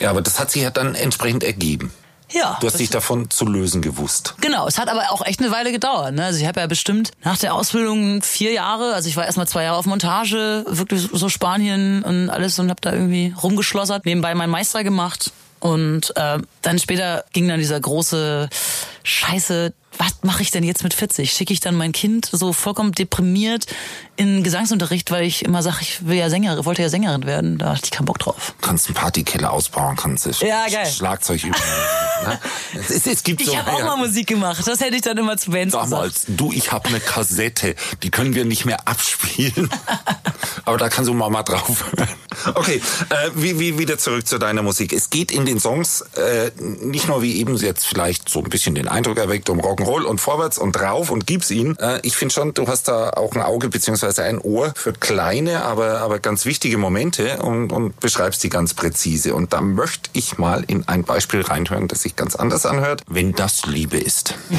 Ja, 0.00 0.10
aber 0.10 0.22
das 0.22 0.38
hat 0.40 0.50
sich 0.50 0.62
ja 0.62 0.70
dann 0.70 0.94
entsprechend 0.94 1.44
ergeben. 1.44 1.92
ja. 2.30 2.56
Du 2.60 2.66
hast 2.66 2.78
dich 2.78 2.90
davon 2.90 3.28
zu 3.28 3.44
lösen 3.44 3.82
gewusst. 3.82 4.34
Genau, 4.40 4.66
es 4.66 4.78
hat 4.78 4.88
aber 4.88 5.10
auch 5.10 5.24
echt 5.26 5.40
eine 5.40 5.50
Weile 5.50 5.72
gedauert. 5.72 6.14
Ne? 6.14 6.24
Also 6.24 6.40
ich 6.40 6.46
habe 6.46 6.60
ja 6.60 6.66
bestimmt 6.66 7.10
nach 7.22 7.36
der 7.36 7.54
Ausbildung 7.54 8.22
vier 8.22 8.52
Jahre, 8.52 8.94
also 8.94 9.08
ich 9.08 9.16
war 9.16 9.26
erstmal 9.26 9.48
zwei 9.48 9.64
Jahre 9.64 9.76
auf 9.76 9.86
Montage, 9.86 10.64
wirklich 10.66 11.08
so 11.12 11.28
Spanien 11.28 12.02
und 12.02 12.30
alles 12.30 12.58
und 12.58 12.70
habe 12.70 12.80
da 12.80 12.92
irgendwie 12.92 13.34
rumgeschlossert, 13.42 14.06
nebenbei 14.06 14.34
meinen 14.34 14.50
Meister 14.50 14.84
gemacht. 14.84 15.32
Und 15.58 16.16
äh, 16.16 16.38
dann 16.62 16.78
später 16.78 17.24
ging 17.34 17.46
dann 17.46 17.58
dieser 17.58 17.78
große 17.78 18.48
Scheiße, 19.02 19.74
was 19.98 20.14
mache 20.22 20.42
ich 20.42 20.50
denn 20.50 20.64
jetzt 20.64 20.82
mit 20.82 20.94
40? 20.94 21.32
Schicke 21.32 21.52
ich 21.52 21.60
dann 21.60 21.74
mein 21.74 21.92
Kind 21.92 22.28
so 22.30 22.52
vollkommen 22.52 22.92
deprimiert 22.92 23.66
in 24.16 24.42
Gesangsunterricht, 24.42 25.10
weil 25.10 25.24
ich 25.24 25.44
immer 25.44 25.62
sage, 25.62 25.78
ich 25.80 26.06
will 26.06 26.16
ja 26.16 26.30
Sängerin, 26.30 26.64
wollte 26.64 26.82
ja 26.82 26.88
Sängerin 26.88 27.24
werden. 27.24 27.58
Da 27.58 27.70
hatte 27.70 27.84
ich 27.84 27.90
keinen 27.90 28.06
Bock 28.06 28.18
drauf. 28.18 28.54
Kannst 28.60 28.86
einen 28.86 28.94
Partykeller 28.94 29.52
ausbauen, 29.52 29.96
kannst 29.96 30.26
du 30.26 30.46
Ja, 30.46 30.66
geil. 30.68 30.86
Schlagzeug 30.86 31.42
üben. 31.42 31.54
ne? 32.26 32.38
es, 32.78 33.06
es, 33.06 33.22
gibt 33.22 33.40
Ich 33.40 33.48
so, 33.48 33.56
habe 33.56 33.72
auch 33.72 33.78
ja, 33.78 33.84
mal 33.84 33.96
Musik 33.96 34.26
gemacht. 34.26 34.66
Das 34.66 34.80
hätte 34.80 34.96
ich 34.96 35.02
dann 35.02 35.18
immer 35.18 35.36
zu 35.36 35.50
Bands 35.50 35.74
gesagt. 35.74 35.92
Damals, 35.92 36.24
du, 36.28 36.52
ich 36.52 36.70
habe 36.70 36.88
eine 36.88 37.00
Kassette, 37.00 37.74
die 38.02 38.10
können 38.10 38.34
wir 38.34 38.44
nicht 38.44 38.64
mehr 38.64 38.86
abspielen. 38.86 39.70
Aber 40.64 40.78
da 40.78 40.88
kannst 40.88 41.08
du 41.08 41.14
mal 41.14 41.30
mal 41.30 41.42
drauf 41.42 41.84
hören. 41.96 42.08
Okay, 42.54 42.80
äh, 43.10 43.30
wie, 43.34 43.58
wie, 43.58 43.78
wieder 43.78 43.98
zurück 43.98 44.26
zu 44.26 44.38
deiner 44.38 44.62
Musik. 44.62 44.92
Es 44.92 45.10
geht 45.10 45.32
in 45.32 45.46
den 45.46 45.60
Songs 45.60 46.02
äh, 46.16 46.50
nicht 46.58 47.08
nur 47.08 47.22
wie 47.22 47.36
eben 47.36 47.56
jetzt 47.56 47.86
vielleicht 47.86 48.28
so 48.28 48.40
ein 48.40 48.48
bisschen 48.48 48.74
den 48.74 48.88
Eindruck 48.88 49.18
erweckt 49.18 49.50
um 49.50 49.60
Rock'n'Roll 49.80 50.04
und 50.04 50.20
vorwärts 50.20 50.58
und 50.58 50.72
drauf 50.72 51.10
und 51.10 51.26
gib's 51.26 51.50
ihn. 51.50 51.76
Äh, 51.78 52.00
ich 52.02 52.16
finde 52.16 52.34
schon, 52.34 52.54
du 52.54 52.66
hast 52.68 52.88
da 52.88 53.10
auch 53.10 53.34
ein 53.34 53.42
Auge 53.42 53.68
beziehungsweise 53.68 54.22
ein 54.22 54.38
Ohr 54.38 54.72
für 54.76 54.92
kleine, 54.92 55.64
aber, 55.64 56.00
aber 56.00 56.18
ganz 56.18 56.44
wichtige 56.44 56.78
Momente 56.78 57.38
und, 57.42 57.72
und 57.72 57.98
beschreibst 58.00 58.42
die 58.42 58.48
ganz 58.48 58.74
präzise. 58.74 59.34
Und 59.34 59.52
da 59.52 59.60
möchte 59.60 60.10
ich 60.12 60.38
mal 60.38 60.64
in 60.66 60.86
ein 60.88 61.04
Beispiel 61.04 61.42
reinhören, 61.42 61.88
das 61.88 62.02
sich 62.02 62.16
ganz 62.16 62.36
anders 62.36 62.66
anhört. 62.66 63.02
Wenn 63.08 63.32
das 63.32 63.66
Liebe 63.66 63.98
ist. 63.98 64.34
Wenn 64.48 64.58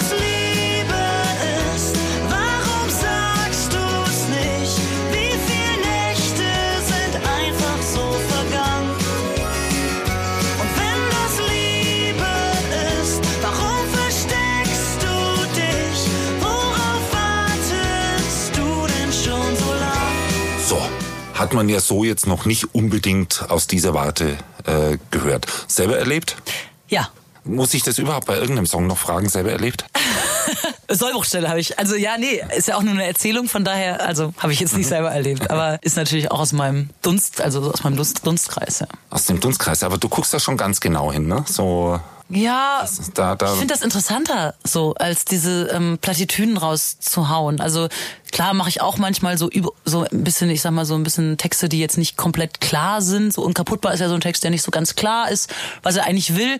das 0.00 0.13
hat 21.44 21.52
man 21.52 21.68
ja 21.68 21.78
so 21.78 22.04
jetzt 22.04 22.26
noch 22.26 22.46
nicht 22.46 22.74
unbedingt 22.74 23.44
aus 23.50 23.66
dieser 23.66 23.92
Warte 23.92 24.38
äh, 24.64 24.96
gehört. 25.10 25.46
Selber 25.68 25.98
erlebt? 25.98 26.36
Ja. 26.88 27.10
Muss 27.44 27.74
ich 27.74 27.82
das 27.82 27.98
überhaupt 27.98 28.26
bei 28.26 28.36
irgendeinem 28.36 28.64
Song 28.64 28.86
noch 28.86 28.96
fragen, 28.96 29.28
selber 29.28 29.52
erlebt? 29.52 29.84
Sollbruchstelle 30.88 31.46
habe 31.50 31.60
ich. 31.60 31.78
Also 31.78 31.96
ja, 31.96 32.16
nee, 32.16 32.40
ist 32.56 32.68
ja 32.68 32.76
auch 32.76 32.82
nur 32.82 32.94
eine 32.94 33.06
Erzählung, 33.06 33.48
von 33.48 33.62
daher, 33.62 34.06
also 34.06 34.32
habe 34.38 34.54
ich 34.54 34.60
jetzt 34.60 34.74
nicht 34.74 34.86
selber 34.88 35.10
erlebt, 35.10 35.50
aber 35.50 35.78
ist 35.82 35.98
natürlich 35.98 36.30
auch 36.30 36.40
aus 36.40 36.52
meinem 36.52 36.88
Dunst, 37.02 37.42
also 37.42 37.70
aus 37.70 37.84
meinem 37.84 37.96
Dunst, 37.96 38.26
Dunstkreis, 38.26 38.80
ja. 38.80 38.86
Aus 39.10 39.26
dem 39.26 39.38
Dunstkreis, 39.38 39.82
aber 39.82 39.98
du 39.98 40.08
guckst 40.08 40.32
da 40.32 40.40
schon 40.40 40.56
ganz 40.56 40.80
genau 40.80 41.12
hin, 41.12 41.26
ne? 41.26 41.44
So, 41.46 42.00
Ja, 42.34 42.86
da, 43.14 43.36
da. 43.36 43.52
ich 43.52 43.58
finde 43.58 43.74
das 43.74 43.82
interessanter, 43.82 44.54
so 44.64 44.94
als 44.94 45.24
diese 45.24 45.68
ähm, 45.68 45.98
Plattitüden 46.00 46.56
rauszuhauen. 46.56 47.60
Also 47.60 47.88
klar 48.32 48.54
mache 48.54 48.68
ich 48.68 48.80
auch 48.80 48.98
manchmal 48.98 49.38
so 49.38 49.48
über, 49.48 49.70
so 49.84 50.04
ein 50.04 50.24
bisschen, 50.24 50.50
ich 50.50 50.60
sag 50.60 50.72
mal 50.72 50.84
so 50.84 50.94
ein 50.94 51.04
bisschen 51.04 51.38
Texte, 51.38 51.68
die 51.68 51.78
jetzt 51.78 51.96
nicht 51.96 52.16
komplett 52.16 52.60
klar 52.60 53.02
sind. 53.02 53.32
So 53.32 53.42
unkaputtbar 53.42 53.94
ist 53.94 54.00
ja 54.00 54.08
so 54.08 54.14
ein 54.14 54.20
Text, 54.20 54.42
der 54.42 54.50
nicht 54.50 54.62
so 54.62 54.70
ganz 54.70 54.96
klar 54.96 55.30
ist, 55.30 55.52
was 55.82 55.96
er 55.96 56.06
eigentlich 56.06 56.36
will. 56.36 56.58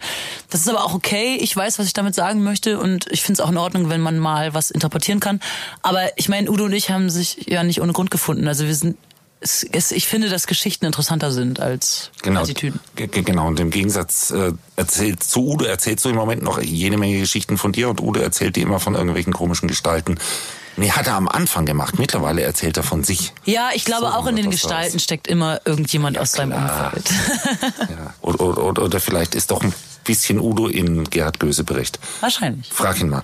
Das 0.51 0.61
ist 0.61 0.68
aber 0.68 0.85
auch 0.85 0.94
okay. 0.94 1.37
Ich 1.40 1.57
weiß, 1.57 1.79
was 1.79 1.87
ich 1.87 1.92
damit 1.92 2.14
sagen 2.14 2.44
möchte 2.44 2.79
und 2.79 3.07
ich 3.11 3.22
finde 3.22 3.40
es 3.40 3.46
auch 3.46 3.51
in 3.51 3.59
Ordnung, 3.59 3.90
wenn 3.90 4.01
man 4.01 4.18
mal 4.18 4.55
was 4.55 4.70
interpretieren 4.70 5.20
kann. 5.20 5.40
Aber 5.83 6.16
ich 6.16 6.29
meine, 6.29 6.51
Udo 6.51 6.64
und 6.64 6.72
ich 6.72 6.90
haben 6.90 7.11
sich 7.11 7.46
ja 7.46 7.64
nicht 7.64 7.81
ohne 7.81 7.92
Grund 7.92 8.11
gefunden. 8.11 8.46
Also 8.46 8.66
wir 8.66 8.75
sind 8.75 8.96
es, 9.44 9.62
es, 9.70 9.92
ich 9.92 10.09
finde, 10.09 10.28
dass 10.30 10.46
Geschichten 10.46 10.87
interessanter 10.87 11.30
sind 11.30 11.61
als 11.61 12.11
Genau, 12.22 12.44
ge- 12.44 12.68
genau. 12.96 13.46
Und 13.46 13.61
im 13.61 13.70
Gegensatz 13.70 14.30
äh, 14.30 14.52
erzählt 14.76 15.22
zu 15.22 15.46
Udo 15.46 15.64
erzählst 15.66 16.04
du 16.04 16.09
im 16.09 16.16
Moment 16.16 16.42
noch 16.42 16.61
jede 16.61 16.96
Menge 16.96 17.20
Geschichten 17.20 17.59
von 17.59 17.70
dir 17.72 17.88
und 17.90 18.00
Udo 18.00 18.20
erzählt 18.20 18.57
dir 18.57 18.62
immer 18.62 18.80
von 18.80 18.94
irgendwelchen 18.94 19.33
komischen 19.35 19.68
Gestalten. 19.68 20.18
Nee, 20.76 20.90
hat 20.90 21.07
er 21.07 21.14
am 21.14 21.28
Anfang 21.28 21.66
gemacht. 21.66 21.98
Mittlerweile 22.00 22.42
erzählt 22.42 22.76
er 22.78 22.83
von 22.83 23.04
sich. 23.04 23.33
Ja, 23.44 23.68
ich 23.74 23.85
glaube 23.85 24.07
So 24.07 24.12
auch 24.12 24.26
in 24.26 24.35
den 24.35 24.50
Gestalten 24.50 24.96
aus. 24.96 25.02
steckt 25.04 25.28
immer 25.28 25.61
irgendjemand 25.64 26.18
aus 26.18 26.33
seinem. 26.33 26.52
Umfeld. 26.59 27.09
Ja. 27.90 28.14
Oder, 28.22 28.40
oder, 28.40 28.83
oder 28.83 29.00
vielleicht 29.00 29.35
ist 29.35 29.50
doch 29.50 29.62
ein 29.62 29.72
bisschen 30.04 30.40
Udo 30.40 30.66
in 30.66 31.04
Gerhard 31.04 31.38
Göse 31.38 31.62
Bericht. 31.64 31.98
Wahrscheinlich. 32.20 32.68
Frag 32.72 32.98
ihn 33.00 33.11
mal. 33.11 33.22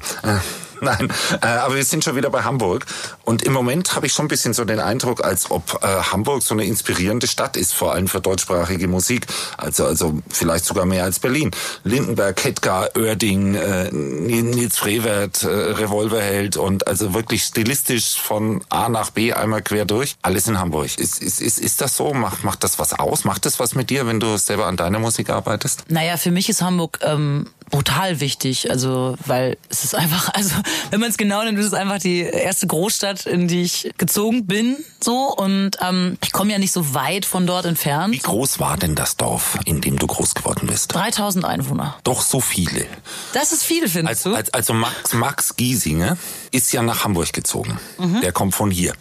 Nein, 0.83 1.13
äh, 1.43 1.47
aber 1.47 1.75
wir 1.75 1.85
sind 1.85 2.05
schon 2.05 2.17
wieder 2.17 2.31
bei 2.31 2.43
Hamburg. 2.43 2.87
Und 3.25 3.43
im 3.43 3.53
Moment 3.53 3.95
habe 3.95 4.07
ich 4.07 4.13
schon 4.13 4.27
ein 4.27 4.29
bisschen 4.29 4.55
so 4.55 4.65
den 4.65 4.81
Eindruck, 4.81 5.23
als 5.23 5.51
ob 5.51 5.83
äh, 5.83 5.87
Hamburg 5.87 6.43
so 6.43 6.55
eine 6.55 6.65
inspirierende 6.65 7.27
Stadt 7.27 7.57
ist, 7.57 7.75
vor 7.75 7.93
allem 7.93 8.09
für 8.09 8.21
deutschsprachige 8.21 8.89
Musik. 8.89 9.27
Also, 9.57 9.85
also 9.85 10.21
vielleicht 10.31 10.65
sogar 10.65 10.87
mehr 10.87 11.05
als 11.05 11.19
Berlin. 11.19 11.51
Lindenberg, 11.85 12.37
Ketka, 12.37 12.89
Oerding, 12.97 13.55
äh, 13.55 13.91
Nils 13.93 14.79
Frevert, 14.79 15.43
äh, 15.43 15.49
Revolverheld 15.49 16.57
und 16.57 16.87
also 16.87 17.13
wirklich 17.15 17.43
stilistisch 17.45 18.19
von 18.19 18.63
A 18.71 18.89
nach 18.89 19.11
B 19.11 19.33
einmal 19.33 19.63
quer 19.63 19.85
durch. 19.85 20.17
Alles 20.23 20.49
in 20.49 20.59
Hamburg. 20.59 20.99
Ist, 20.99 21.23
ist, 21.23 21.41
ist, 21.41 21.59
ist 21.59 21.81
das 21.81 21.97
so? 21.97 22.15
Macht, 22.15 22.45
macht 22.45 22.65
das 22.65 22.79
was 22.79 22.95
aus? 22.95 23.25
Macht 23.25 23.45
das 23.45 23.61
was 23.61 23.75
mit 23.75 23.91
dir, 23.91 24.07
wenn 24.07 24.21
du 24.21 24.37
selber 24.39 24.67
an 24.67 24.77
deiner 24.77 24.99
Musik 24.99 25.31
arbeitest? 25.31 25.85
Naja, 25.89 26.17
für 26.17 26.31
mich 26.31 26.49
ist 26.49 26.63
Hamburg 26.63 26.99
ähm, 27.03 27.47
brutal 27.71 28.21
wichtig, 28.21 28.71
also 28.71 29.17
weil 29.27 29.57
es 29.69 29.85
ist 29.85 29.95
einfach, 29.95 30.29
also 30.35 30.55
wenn 30.91 31.01
man 31.01 31.11
es 31.11 31.17
genau 31.17 31.43
nimmt, 31.43 31.59
ist 31.59 31.67
es 31.67 31.75
einfach 31.75 31.99
die 31.99 32.21
erste 32.21 32.67
Großstadt, 32.67 33.27
in 33.27 33.49
die 33.49 33.63
ich 33.63 33.91
gezogen 33.97 34.47
bin, 34.47 34.77
so 35.03 35.35
und 35.35 35.73
ähm, 35.81 36.19
ich 36.23 36.33
komme 36.33 36.53
ja 36.53 36.59
nicht 36.59 36.73
so 36.73 36.95
weit 36.95 37.25
von 37.25 37.47
dort 37.47 37.65
entfernt. 37.65 38.13
Wie 38.15 38.19
groß 38.19 38.59
war 38.61 38.77
denn 38.77 38.95
das 38.95 39.17
Dorf, 39.17 39.59
in 39.65 39.81
dem 39.81 39.99
du 39.99 40.07
groß 40.07 40.35
geworden 40.35 40.67
bist? 40.67 40.95
3000 40.95 41.45
Einwohner. 41.45 41.97
Doch 42.05 42.23
so 42.23 42.41
viele. 42.41 42.87
Das 43.33 43.53
ist 43.53 43.63
viel, 43.63 43.89
findest 43.89 44.09
Als, 44.09 44.23
du? 44.25 44.35
als, 44.35 44.55
also 44.55 44.75
Max, 44.75 45.15
Max 45.15 45.57
Giesinger 45.57 46.17
ist 46.51 46.73
ja 46.73 46.83
nach 46.83 47.05
Hamburg 47.05 47.33
gezogen. 47.33 47.79
Der 48.23 48.33
kommt 48.33 48.55
von 48.55 48.71
hier. 48.71 48.95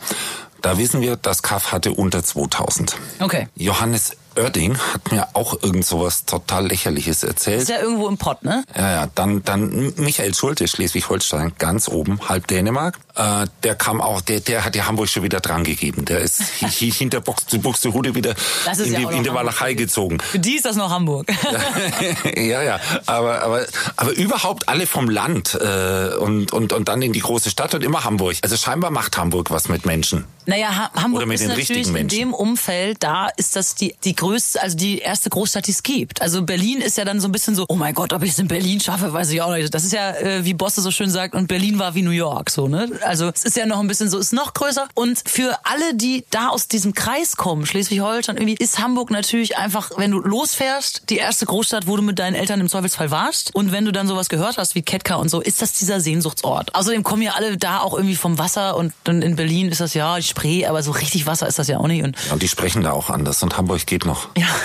Da 0.61 0.77
wissen 0.77 1.01
wir, 1.01 1.15
das 1.15 1.41
Kaff 1.41 1.71
hatte 1.71 1.93
unter 1.93 2.23
2000. 2.23 2.95
okay. 3.19 3.47
Johannes 3.55 4.11
Oerding 4.35 4.77
hat 4.77 5.11
mir 5.11 5.27
auch 5.33 5.61
irgend 5.61 5.85
sowas 5.85 6.25
total 6.25 6.67
lächerliches 6.67 7.23
erzählt. 7.23 7.61
Ist 7.61 7.69
ja 7.69 7.79
irgendwo 7.79 8.07
im 8.07 8.17
Pott, 8.17 8.43
ne? 8.43 8.63
Ja, 8.75 8.91
ja, 8.91 9.07
dann, 9.15 9.43
dann 9.43 9.93
Michael 9.97 10.33
Schulte, 10.33 10.67
Schleswig-Holstein, 10.67 11.53
ganz 11.57 11.87
oben, 11.87 12.19
halb 12.27 12.47
Dänemark. 12.47 12.97
Äh, 13.15 13.47
der 13.63 13.75
kam 13.75 14.01
auch, 14.01 14.21
der, 14.21 14.39
der 14.39 14.63
hat 14.65 14.75
ja 14.75 14.85
Hamburg 14.87 15.09
schon 15.09 15.23
wieder 15.23 15.39
dran 15.39 15.63
gegeben. 15.63 16.05
Der 16.05 16.19
ist 16.19 16.41
hi- 16.61 16.67
hi- 16.69 16.91
hinter 16.99 17.19
Buxte- 17.19 17.59
Buxtehude 17.59 18.15
wieder 18.15 18.31
in 18.31 18.93
ja 18.93 18.99
die, 18.99 19.05
auch 19.05 19.11
in 19.11 19.23
die 19.23 19.33
Walachei 19.33 19.73
gezogen. 19.73 20.19
Für 20.19 20.39
die 20.39 20.55
ist 20.55 20.65
das 20.65 20.75
noch 20.75 20.89
Hamburg. 20.89 21.27
ja, 22.35 22.61
ja, 22.63 22.79
aber, 23.05 23.41
aber, 23.41 23.65
aber 23.97 24.11
überhaupt 24.11 24.69
alle 24.69 24.87
vom 24.87 25.09
Land 25.09 25.55
äh, 25.55 26.15
und, 26.19 26.51
und, 26.53 26.73
und 26.73 26.87
dann 26.87 27.01
in 27.01 27.13
die 27.13 27.19
große 27.19 27.49
Stadt 27.49 27.73
und 27.73 27.83
immer 27.83 28.03
Hamburg. 28.03 28.37
Also 28.41 28.57
scheinbar 28.57 28.91
macht 28.91 29.17
Hamburg 29.17 29.51
was 29.51 29.69
mit 29.69 29.85
Menschen. 29.85 30.25
Naja, 30.45 30.69
ha 30.75 30.91
Hamburg 31.01 31.19
Oder 31.21 31.25
mit 31.27 31.35
ist 31.35 31.41
den 31.41 31.49
natürlich 31.49 31.69
richtigen 31.69 31.87
in 31.89 31.93
Menschen. 31.93 32.19
dem 32.19 32.33
Umfeld, 32.33 33.03
da 33.03 33.27
ist 33.37 33.55
das 33.55 33.75
die, 33.75 33.95
die 34.03 34.15
größte, 34.19 34.61
also 34.61 34.77
die 34.77 34.99
erste 34.99 35.29
Großstadt, 35.29 35.65
die 35.67 35.71
es 35.71 35.81
gibt. 35.81 36.21
Also 36.21 36.43
Berlin 36.43 36.81
ist 36.81 36.97
ja 36.97 37.05
dann 37.05 37.19
so 37.19 37.27
ein 37.27 37.31
bisschen 37.31 37.55
so, 37.55 37.65
oh 37.69 37.75
mein 37.75 37.93
Gott, 37.93 38.13
ob 38.13 38.21
ich 38.21 38.31
es 38.31 38.39
in 38.39 38.47
Berlin 38.47 38.79
schaffe, 38.79 39.11
weiß 39.13 39.29
ich 39.31 39.41
auch 39.41 39.51
nicht. 39.51 39.73
Das 39.73 39.83
ist 39.83 39.93
ja, 39.93 40.11
äh, 40.11 40.45
wie 40.45 40.53
Bosse 40.53 40.81
so 40.81 40.91
schön 40.91 41.09
sagt, 41.09 41.33
und 41.35 41.47
Berlin 41.47 41.79
war 41.79 41.95
wie 41.95 42.01
New 42.01 42.11
York, 42.11 42.49
so, 42.49 42.67
ne? 42.67 42.89
Also 43.03 43.31
es 43.33 43.45
ist 43.45 43.55
ja 43.55 43.65
noch 43.65 43.79
ein 43.79 43.87
bisschen 43.87 44.09
so, 44.09 44.17
ist 44.17 44.33
noch 44.33 44.53
größer. 44.53 44.87
Und 44.93 45.21
für 45.25 45.57
alle, 45.63 45.95
die 45.95 46.25
da 46.31 46.49
aus 46.49 46.67
diesem 46.67 46.93
Kreis 46.93 47.37
kommen, 47.37 47.65
Schleswig-Holstein, 47.65 48.35
irgendwie, 48.37 48.55
ist 48.55 48.79
Hamburg 48.79 49.09
natürlich 49.09 49.57
einfach, 49.57 49.91
wenn 49.97 50.11
du 50.11 50.19
losfährst, 50.19 51.03
die 51.09 51.17
erste 51.17 51.45
Großstadt, 51.45 51.87
wo 51.87 51.95
du 51.95 52.03
mit 52.03 52.19
deinen 52.19 52.35
Eltern 52.35 52.59
im 52.59 52.67
Zweifelsfall 52.67 53.11
warst. 53.11 53.55
Und 53.55 53.71
wenn 53.71 53.85
du 53.85 53.91
dann 53.91 54.07
sowas 54.07 54.27
gehört 54.27 54.57
hast 54.57 54.75
wie 54.75 54.81
Ketka 54.81 55.15
und 55.15 55.29
so, 55.29 55.39
ist 55.39 55.61
das 55.61 55.73
dieser 55.73 56.01
Sehnsuchtsort. 56.01 56.75
Außerdem 56.75 57.03
kommen 57.03 57.21
ja 57.21 57.31
alle 57.35 57.57
da 57.57 57.79
auch 57.79 57.93
irgendwie 57.93 58.15
vom 58.15 58.37
Wasser 58.37 58.75
und 58.75 58.93
dann 59.05 59.21
in 59.21 59.37
Berlin 59.37 59.69
ist 59.69 59.79
das 59.79 59.93
ja 59.93 60.17
die 60.17 60.23
Spree, 60.23 60.65
aber 60.65 60.83
so 60.83 60.91
richtig 60.91 61.25
Wasser 61.25 61.47
ist 61.47 61.57
das 61.57 61.67
ja 61.67 61.77
auch 61.77 61.87
nicht. 61.87 62.03
Und 62.03 62.17
Und 62.31 62.41
die 62.41 62.47
sprechen 62.49 62.83
da 62.83 62.91
auch 62.91 63.09
anders. 63.09 63.41
Und 63.43 63.55
Hamburg 63.55 63.85
geht 63.85 64.05
noch. 64.09 64.29
ja. 64.37 64.47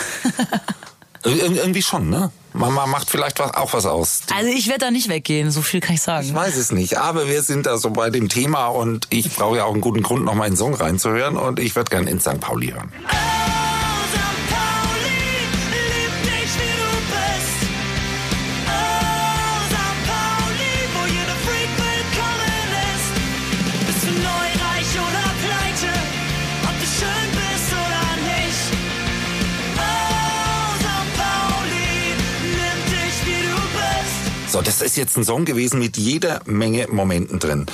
Ir 1.27 1.43
irgendwie 1.57 1.81
schon, 1.83 2.11
ne? 2.11 2.31
Mama 2.53 2.87
macht 2.87 3.09
vielleicht 3.09 3.39
was, 3.39 3.55
auch 3.55 3.73
was 3.73 3.87
aus. 3.87 4.21
Also 4.37 4.51
ich 4.51 4.67
werde 4.69 4.81
da 4.81 4.91
nicht 4.91 5.09
weggehen, 5.09 5.51
so 5.51 5.63
viel 5.63 5.81
kann 5.81 5.95
ich 5.95 6.01
Ich 6.01 6.05
sagen. 6.05 6.35
weiß 6.35 6.55
es 6.57 6.71
nicht, 6.71 6.99
aber 6.99 7.29
wir 7.29 7.41
sind 7.43 7.65
da 7.65 7.79
so 7.79 7.89
bei 7.91 8.11
dem 8.11 8.29
Thema 8.29 8.67
und 8.67 9.07
ich 9.09 9.35
brauche 9.35 9.57
ja 9.57 9.65
auch 9.65 9.73
einen 9.73 9.81
guten 9.81 10.03
Grund, 10.03 10.27
noch 10.27 10.35
mal 10.35 10.45
einen 10.45 10.57
Song 10.59 10.75
reinzuhören 10.75 11.39
und 11.39 11.59
ich 11.61 11.75
würde 11.77 11.89
gern 11.91 12.07
in 12.07 12.21
St. 12.21 12.41
Pauli 12.41 12.73
hören. 12.73 12.93
So, 34.55 34.63
das 34.63 34.83
ist 34.83 34.97
jetzt 34.97 35.17
ein 35.17 35.25
Song 35.25 35.45
gewesen 35.45 35.81
mit 35.81 35.97
jeder 35.97 36.41
Menge 36.45 36.87
Momenten 36.87 37.41
drin. 37.41 37.67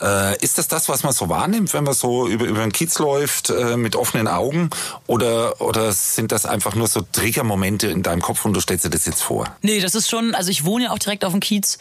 Äh, 0.00 0.38
ist 0.40 0.56
das 0.56 0.68
das, 0.68 0.88
was 0.88 1.02
man 1.02 1.12
so 1.12 1.28
wahrnimmt, 1.28 1.74
wenn 1.74 1.82
man 1.82 1.94
so 1.94 2.28
über, 2.28 2.46
über 2.46 2.60
den 2.60 2.70
Kiez 2.70 2.96
läuft 3.00 3.50
äh, 3.50 3.76
mit 3.76 3.96
offenen 3.96 4.28
Augen? 4.28 4.70
Oder, 5.08 5.60
oder 5.60 5.90
sind 5.90 6.30
das 6.30 6.46
einfach 6.46 6.76
nur 6.76 6.86
so 6.86 7.00
Triggermomente 7.00 7.88
in 7.88 8.04
deinem 8.04 8.22
Kopf 8.22 8.44
und 8.44 8.54
du 8.54 8.60
stellst 8.60 8.84
dir 8.84 8.90
das 8.90 9.04
jetzt 9.04 9.20
vor? 9.20 9.48
Nee, 9.62 9.80
das 9.80 9.96
ist 9.96 10.08
schon, 10.08 10.32
also 10.36 10.52
ich 10.52 10.64
wohne 10.64 10.84
ja 10.84 10.90
auch 10.92 11.00
direkt 11.00 11.24
auf 11.24 11.32
dem 11.32 11.40
Kiez. 11.40 11.78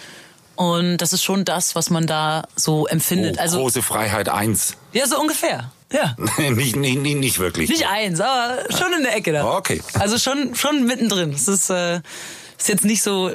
Und 0.56 0.98
das 0.98 1.14
ist 1.14 1.24
schon 1.24 1.46
das, 1.46 1.76
was 1.76 1.92
man 1.92 2.08
da 2.08 2.48
so 2.56 2.88
empfindet. 2.88 3.36
Oh, 3.38 3.42
also, 3.42 3.60
große 3.60 3.84
Freiheit 3.84 4.28
1. 4.28 4.74
ja, 4.92 5.06
so 5.06 5.20
ungefähr. 5.20 5.72
Ja. 5.94 6.16
nicht, 6.50 6.76
nicht, 6.76 6.98
nicht, 6.98 7.18
nicht 7.18 7.38
wirklich. 7.38 7.70
Nicht 7.70 7.86
eins, 7.88 8.20
aber 8.20 8.64
schon 8.76 8.92
in 8.98 9.04
der 9.04 9.16
Ecke 9.16 9.34
da. 9.34 9.56
Okay. 9.56 9.84
Also 9.94 10.18
schon, 10.18 10.56
schon 10.56 10.84
mittendrin. 10.86 11.32
Es 11.32 11.48
ist, 11.48 11.70
äh, 11.70 12.02
ist 12.58 12.70
jetzt 12.70 12.86
nicht 12.86 13.04
so, 13.04 13.32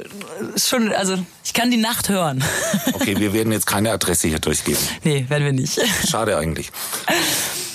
schon, 0.57 0.91
also 0.93 1.17
ich 1.43 1.53
kann 1.53 1.71
die 1.71 1.77
Nacht 1.77 2.09
hören. 2.09 2.43
Okay, 2.93 3.17
wir 3.19 3.33
werden 3.33 3.51
jetzt 3.51 3.65
keine 3.65 3.91
Adresse 3.91 4.27
hier 4.29 4.39
durchgeben. 4.39 4.79
nee, 5.03 5.25
werden 5.27 5.43
wir 5.45 5.51
nicht. 5.53 5.79
Schade 6.09 6.37
eigentlich. 6.37 6.71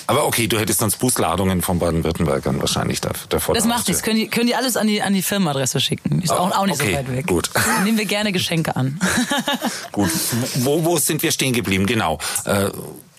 Aber 0.07 0.25
okay, 0.25 0.47
du 0.47 0.57
hättest 0.59 0.79
sonst 0.79 0.97
Bußladungen 0.97 1.61
von 1.61 1.77
Baden-Württembergern 1.77 2.59
wahrscheinlich 2.59 2.99
da- 3.01 3.11
davor. 3.29 3.53
Das 3.53 3.65
macht 3.65 3.87
nichts. 3.87 4.01
Können 4.01 4.15
die, 4.17 4.27
können 4.27 4.47
die 4.47 4.55
alles 4.55 4.75
an 4.75 4.87
die, 4.87 5.01
an 5.03 5.13
die 5.13 5.21
Firmenadresse 5.21 5.79
schicken. 5.79 6.21
Ist 6.23 6.31
auch, 6.31 6.51
auch 6.57 6.65
nicht 6.65 6.81
okay, 6.81 6.91
so 6.93 6.97
weit 6.97 7.11
weg. 7.15 7.27
gut. 7.27 7.49
Nehmen 7.83 7.97
wir 7.99 8.05
gerne 8.05 8.31
Geschenke 8.31 8.75
an. 8.75 8.99
Gut, 9.91 10.09
wo, 10.55 10.83
wo 10.83 10.97
sind 10.97 11.21
wir 11.21 11.31
stehen 11.31 11.53
geblieben? 11.53 11.85
Genau. 11.85 12.17
Äh, 12.45 12.69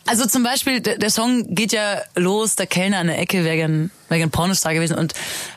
Also 0.06 0.26
zum 0.26 0.42
Beispiel, 0.42 0.80
der, 0.80 0.98
der 0.98 1.10
Song 1.10 1.54
geht 1.54 1.70
ja 1.72 2.00
los, 2.16 2.56
der 2.56 2.66
Kellner 2.66 2.98
an 2.98 3.06
der 3.06 3.18
Ecke 3.20 3.44
wäre 3.44 3.56
gern, 3.56 3.90
gern 4.18 4.30
Pornostar 4.30 4.74
gewesen 4.74 4.96
und 4.96 5.14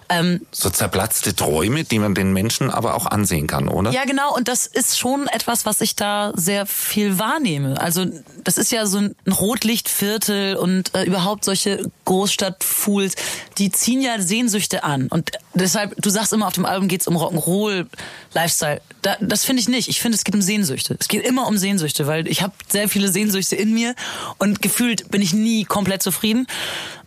ähm, 0.09 0.45
so 0.51 0.69
zerplatzte 0.69 1.35
Träume, 1.35 1.83
die 1.83 1.99
man 1.99 2.13
den 2.13 2.33
Menschen 2.33 2.69
aber 2.69 2.95
auch 2.95 3.05
ansehen 3.05 3.47
kann, 3.47 3.67
oder? 3.67 3.91
Ja, 3.91 4.05
genau. 4.05 4.35
Und 4.35 4.47
das 4.47 4.67
ist 4.67 4.99
schon 4.99 5.27
etwas, 5.27 5.65
was 5.65 5.81
ich 5.81 5.95
da 5.95 6.31
sehr 6.35 6.65
viel 6.65 7.19
wahrnehme. 7.19 7.79
Also 7.79 8.05
das 8.43 8.57
ist 8.57 8.71
ja 8.71 8.85
so 8.85 8.99
ein 8.99 9.15
Rotlichtviertel 9.27 10.55
und 10.55 10.93
äh, 10.93 11.03
überhaupt 11.03 11.45
solche 11.45 11.89
Großstadtfools, 12.05 13.15
die 13.57 13.71
ziehen 13.71 14.01
ja 14.01 14.19
Sehnsüchte 14.19 14.83
an. 14.83 15.07
Und 15.07 15.31
deshalb, 15.53 15.95
du 16.01 16.09
sagst 16.09 16.33
immer, 16.33 16.47
auf 16.47 16.53
dem 16.53 16.65
Album 16.65 16.87
geht's 16.87 17.07
um 17.07 17.17
Rock'n'Roll, 17.17 17.87
Lifestyle. 18.33 18.81
Da, 19.01 19.17
das 19.19 19.45
finde 19.45 19.61
ich 19.61 19.69
nicht. 19.69 19.87
Ich 19.87 20.01
finde, 20.01 20.17
es 20.17 20.23
geht 20.23 20.35
um 20.35 20.41
Sehnsüchte. 20.41 20.95
Es 20.99 21.07
geht 21.07 21.25
immer 21.25 21.47
um 21.47 21.57
Sehnsüchte, 21.57 22.07
weil 22.07 22.27
ich 22.27 22.41
habe 22.41 22.53
sehr 22.69 22.89
viele 22.89 23.09
Sehnsüchte 23.09 23.55
in 23.55 23.73
mir 23.73 23.95
und 24.37 24.61
gefühlt 24.61 25.09
bin 25.11 25.21
ich 25.21 25.33
nie 25.33 25.65
komplett 25.65 26.03
zufrieden. 26.03 26.47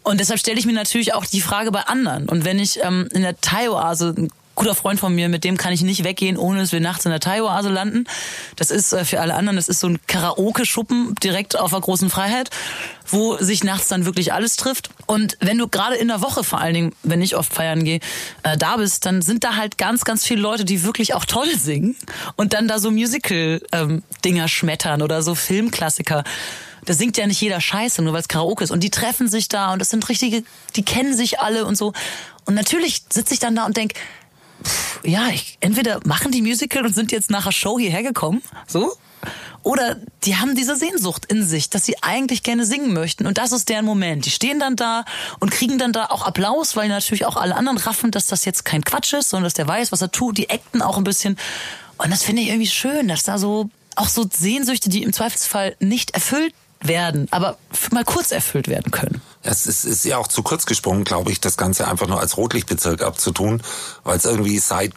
Und 0.06 0.20
deshalb 0.20 0.38
stelle 0.38 0.56
ich 0.56 0.66
mir 0.66 0.72
natürlich 0.72 1.14
auch 1.14 1.26
die 1.26 1.40
Frage 1.40 1.72
bei 1.72 1.80
anderen. 1.80 2.28
Und 2.28 2.44
wenn 2.44 2.60
ich 2.60 2.78
ähm, 2.84 3.08
in 3.12 3.22
der 3.22 3.40
Thai-Oase, 3.40 4.14
ein 4.16 4.28
guter 4.54 4.76
Freund 4.76 5.00
von 5.00 5.12
mir, 5.12 5.28
mit 5.28 5.42
dem 5.42 5.56
kann 5.56 5.72
ich 5.72 5.82
nicht 5.82 6.04
weggehen, 6.04 6.36
ohne 6.36 6.60
dass 6.60 6.70
wir 6.70 6.78
nachts 6.78 7.04
in 7.06 7.10
der 7.10 7.18
Thai-Oase 7.18 7.70
landen. 7.70 8.04
Das 8.54 8.70
ist 8.70 8.92
äh, 8.92 9.04
für 9.04 9.20
alle 9.20 9.34
anderen, 9.34 9.56
das 9.56 9.68
ist 9.68 9.80
so 9.80 9.88
ein 9.88 9.98
Karaoke-Schuppen 10.06 11.16
direkt 11.24 11.58
auf 11.58 11.72
der 11.72 11.80
großen 11.80 12.08
Freiheit, 12.08 12.50
wo 13.08 13.36
sich 13.38 13.64
nachts 13.64 13.88
dann 13.88 14.04
wirklich 14.04 14.32
alles 14.32 14.54
trifft. 14.54 14.90
Und 15.06 15.38
wenn 15.40 15.58
du 15.58 15.66
gerade 15.66 15.96
in 15.96 16.06
der 16.06 16.22
Woche 16.22 16.44
vor 16.44 16.60
allen 16.60 16.74
Dingen, 16.74 16.92
wenn 17.02 17.20
ich 17.20 17.34
oft 17.34 17.52
feiern 17.52 17.82
gehe, 17.82 17.98
äh, 18.44 18.56
da 18.56 18.76
bist, 18.76 19.06
dann 19.06 19.22
sind 19.22 19.42
da 19.42 19.56
halt 19.56 19.76
ganz, 19.76 20.04
ganz 20.04 20.24
viele 20.24 20.40
Leute, 20.40 20.64
die 20.64 20.84
wirklich 20.84 21.14
auch 21.14 21.24
toll 21.24 21.48
singen 21.58 21.96
und 22.36 22.54
dann 22.54 22.68
da 22.68 22.78
so 22.78 22.92
Musical-Dinger 22.92 24.46
schmettern 24.46 25.02
oder 25.02 25.22
so 25.22 25.34
Filmklassiker 25.34 26.22
da 26.86 26.94
singt 26.94 27.16
ja 27.18 27.26
nicht 27.26 27.40
jeder 27.40 27.60
Scheiße, 27.60 28.00
nur 28.02 28.12
weil 28.12 28.20
es 28.20 28.28
Karaoke 28.28 28.64
ist. 28.64 28.70
Und 28.70 28.82
die 28.82 28.90
treffen 28.90 29.28
sich 29.28 29.48
da 29.48 29.72
und 29.72 29.80
das 29.80 29.90
sind 29.90 30.08
richtige, 30.08 30.42
die 30.74 30.84
kennen 30.84 31.14
sich 31.14 31.40
alle 31.40 31.66
und 31.66 31.76
so. 31.76 31.92
Und 32.46 32.54
natürlich 32.54 33.02
sitze 33.10 33.34
ich 33.34 33.40
dann 33.40 33.54
da 33.54 33.66
und 33.66 33.76
denk, 33.76 33.92
pff, 34.62 35.00
ja, 35.04 35.28
ich, 35.28 35.58
entweder 35.60 36.00
machen 36.04 36.32
die 36.32 36.42
Musical 36.42 36.86
und 36.86 36.94
sind 36.94 37.12
jetzt 37.12 37.30
nach 37.30 37.44
der 37.44 37.52
Show 37.52 37.78
hierher 37.78 38.02
gekommen, 38.02 38.42
so, 38.66 38.96
oder 39.66 39.96
die 40.22 40.36
haben 40.36 40.54
diese 40.54 40.76
Sehnsucht 40.76 41.24
in 41.26 41.44
sich, 41.44 41.70
dass 41.70 41.84
sie 41.84 42.00
eigentlich 42.00 42.44
gerne 42.44 42.64
singen 42.64 42.92
möchten. 42.92 43.26
Und 43.26 43.36
das 43.36 43.50
ist 43.50 43.68
deren 43.68 43.84
Moment. 43.84 44.24
Die 44.24 44.30
stehen 44.30 44.60
dann 44.60 44.76
da 44.76 45.04
und 45.40 45.50
kriegen 45.50 45.76
dann 45.76 45.92
da 45.92 46.06
auch 46.06 46.24
Applaus, 46.24 46.76
weil 46.76 46.88
natürlich 46.88 47.26
auch 47.26 47.36
alle 47.36 47.56
anderen 47.56 47.76
raffen, 47.76 48.12
dass 48.12 48.26
das 48.26 48.44
jetzt 48.44 48.64
kein 48.64 48.84
Quatsch 48.84 49.12
ist, 49.12 49.30
sondern 49.30 49.46
dass 49.46 49.54
der 49.54 49.66
weiß, 49.66 49.90
was 49.90 50.02
er 50.02 50.12
tut. 50.12 50.38
Die 50.38 50.50
acten 50.50 50.82
auch 50.82 50.98
ein 50.98 51.02
bisschen. 51.02 51.36
Und 51.98 52.12
das 52.12 52.22
finde 52.22 52.42
ich 52.42 52.48
irgendwie 52.48 52.68
schön, 52.68 53.08
dass 53.08 53.24
da 53.24 53.38
so 53.38 53.68
auch 53.96 54.08
so 54.08 54.24
Sehnsüchte, 54.32 54.88
die 54.88 55.02
im 55.02 55.12
Zweifelsfall 55.12 55.74
nicht 55.80 56.12
erfüllt 56.12 56.54
werden, 56.88 57.26
aber 57.30 57.58
mal 57.90 58.04
kurz 58.04 58.32
erfüllt 58.32 58.68
werden 58.68 58.90
können. 58.90 59.20
Es 59.46 59.66
ist, 59.66 59.84
ist 59.84 60.04
ja 60.04 60.18
auch 60.18 60.26
zu 60.28 60.42
kurz 60.42 60.66
gesprungen, 60.66 61.04
glaube 61.04 61.30
ich, 61.32 61.40
das 61.40 61.56
Ganze 61.56 61.88
einfach 61.88 62.06
nur 62.08 62.20
als 62.20 62.36
Rotlichtbezirk 62.36 63.02
abzutun, 63.02 63.62
weil 64.04 64.16
es 64.18 64.24
irgendwie 64.24 64.58
seit 64.58 64.92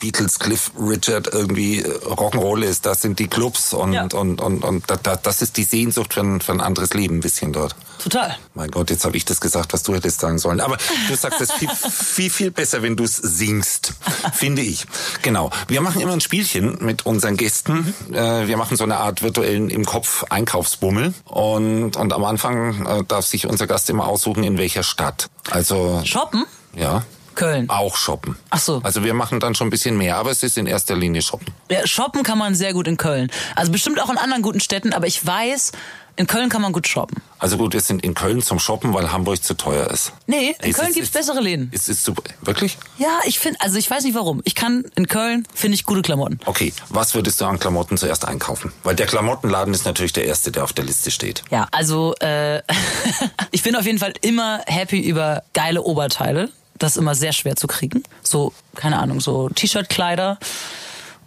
Beatles, 0.00 0.38
Cliff 0.38 0.72
Richard 0.78 1.28
irgendwie 1.32 1.80
äh, 1.80 1.88
Rock'n'Roll 2.06 2.62
ist. 2.62 2.84
Das 2.86 3.00
sind 3.00 3.18
die 3.18 3.28
Clubs 3.28 3.72
und, 3.72 3.92
Ja. 3.92 4.02
und, 4.12 4.40
und, 4.40 4.64
und 4.64 4.90
da, 4.90 4.96
da, 4.96 5.16
das 5.16 5.42
ist 5.42 5.56
die 5.56 5.64
Sehnsucht 5.64 6.14
für 6.14 6.20
ein, 6.20 6.40
für 6.40 6.52
ein 6.52 6.60
anderes 6.60 6.92
Leben 6.94 7.16
ein 7.18 7.20
bisschen 7.20 7.52
dort. 7.52 7.74
Total. 8.02 8.36
Mein 8.54 8.70
Gott, 8.72 8.90
jetzt 8.90 9.04
habe 9.04 9.16
ich 9.16 9.24
das 9.24 9.40
gesagt, 9.40 9.72
was 9.72 9.84
du 9.84 9.94
hättest 9.94 10.20
sagen 10.20 10.38
sollen. 10.40 10.60
Aber 10.60 10.76
du 11.08 11.14
sagst 11.14 11.40
es 11.40 11.52
viel, 11.52 11.68
viel, 11.90 12.30
viel 12.30 12.50
besser, 12.50 12.82
wenn 12.82 12.96
du 12.96 13.04
es 13.04 13.16
singst, 13.16 13.92
finde 14.32 14.62
ich. 14.62 14.86
Genau. 15.22 15.50
Wir 15.68 15.80
machen 15.80 16.00
immer 16.00 16.12
ein 16.12 16.20
Spielchen 16.20 16.78
mit 16.84 17.06
unseren 17.06 17.36
Gästen. 17.36 17.94
Äh, 18.12 18.48
wir 18.48 18.56
machen 18.56 18.76
so 18.76 18.82
eine 18.82 18.96
Art 18.96 19.22
virtuellen 19.22 19.70
im 19.70 19.84
Kopf 19.86 20.24
Einkaufsbummel. 20.30 21.14
Und, 21.26 21.96
und 21.96 22.12
am 22.12 22.24
Anfang 22.24 22.84
äh, 22.86 23.04
darf 23.06 23.24
sich 23.26 23.46
unser 23.46 23.68
Gast 23.68 23.88
immer 23.92 24.08
aussuchen, 24.08 24.42
in 24.42 24.58
welcher 24.58 24.82
Stadt. 24.82 25.28
Also, 25.50 26.02
Shoppen? 26.04 26.44
ja. 26.74 27.04
Köln. 27.34 27.70
Auch 27.70 27.96
shoppen. 27.96 28.36
Ach 28.50 28.58
so. 28.58 28.80
Also 28.84 29.04
wir 29.04 29.14
machen 29.14 29.40
dann 29.40 29.54
schon 29.54 29.68
ein 29.68 29.70
bisschen 29.70 29.96
mehr, 29.96 30.16
aber 30.16 30.30
es 30.30 30.42
ist 30.42 30.58
in 30.58 30.66
erster 30.66 30.94
Linie 30.94 31.22
shoppen. 31.22 31.46
Ja, 31.70 31.86
shoppen 31.86 32.24
kann 32.24 32.36
man 32.36 32.54
sehr 32.54 32.74
gut 32.74 32.86
in 32.86 32.98
Köln. 32.98 33.30
Also 33.56 33.72
bestimmt 33.72 34.02
auch 34.02 34.10
in 34.10 34.18
anderen 34.18 34.42
guten 34.42 34.60
Städten, 34.60 34.92
aber 34.92 35.06
ich 35.06 35.24
weiß, 35.24 35.72
in 36.16 36.26
Köln 36.26 36.48
kann 36.50 36.60
man 36.62 36.72
gut 36.72 36.86
shoppen. 36.86 37.22
Also 37.38 37.56
gut, 37.56 37.72
wir 37.72 37.80
sind 37.80 38.04
in 38.04 38.14
Köln 38.14 38.42
zum 38.42 38.58
Shoppen, 38.58 38.92
weil 38.94 39.10
Hamburg 39.12 39.42
zu 39.42 39.54
teuer 39.54 39.88
ist. 39.90 40.12
Nee, 40.26 40.54
in 40.60 40.70
Ist 40.70 40.76
Köln 40.76 40.88
es- 40.90 40.94
gibt's 40.94 41.08
ist- 41.08 41.14
bessere 41.14 41.40
Läden. 41.40 41.70
Ist 41.72 41.88
es 41.88 42.04
super? 42.04 42.22
Wirklich? 42.42 42.78
Ja, 42.98 43.20
ich 43.24 43.38
finde, 43.38 43.60
also 43.60 43.78
ich 43.78 43.90
weiß 43.90 44.04
nicht 44.04 44.14
warum. 44.14 44.40
Ich 44.44 44.54
kann 44.54 44.84
in 44.94 45.08
Köln 45.08 45.46
finde 45.54 45.74
ich 45.74 45.84
gute 45.84 46.02
Klamotten. 46.02 46.38
Okay, 46.46 46.72
was 46.90 47.14
würdest 47.14 47.40
du 47.40 47.46
an 47.46 47.58
Klamotten 47.58 47.96
zuerst 47.96 48.26
einkaufen? 48.26 48.72
Weil 48.84 48.94
der 48.94 49.06
Klamottenladen 49.06 49.72
ist 49.74 49.84
natürlich 49.84 50.12
der 50.12 50.26
erste, 50.26 50.52
der 50.52 50.64
auf 50.64 50.72
der 50.72 50.84
Liste 50.84 51.10
steht. 51.10 51.42
Ja, 51.50 51.66
also 51.72 52.14
äh, 52.20 52.62
ich 53.50 53.62
bin 53.62 53.74
auf 53.76 53.86
jeden 53.86 53.98
Fall 53.98 54.12
immer 54.20 54.60
happy 54.66 55.00
über 55.00 55.42
geile 55.54 55.82
Oberteile. 55.82 56.50
Das 56.78 56.92
ist 56.92 56.96
immer 56.98 57.14
sehr 57.14 57.32
schwer 57.32 57.56
zu 57.56 57.66
kriegen. 57.66 58.02
So, 58.22 58.52
keine 58.74 58.98
Ahnung, 58.98 59.20
so 59.20 59.48
T-Shirt-Kleider 59.48 60.38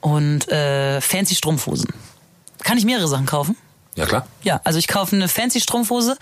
und 0.02 0.48
äh, 0.50 1.02
fancy 1.02 1.36
Strumpfhosen. 1.36 1.88
Kann 2.64 2.78
ich 2.78 2.86
mehrere 2.86 3.08
Sachen 3.08 3.26
kaufen? 3.26 3.56
Ja 3.96 4.06
klar. 4.06 4.28
Ja, 4.44 4.62
also 4.64 4.78
ich 4.78 4.88
kaufe 4.88 5.16
eine 5.16 5.28
fancy 5.28 5.62
Strumpfhose 5.62 6.18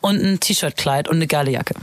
und 0.00 0.22
ein 0.22 0.40
T-Shirt-Kleid 0.40 1.08
und 1.08 1.16
eine 1.16 1.26
geile 1.26 1.50
Jacke. 1.50 1.74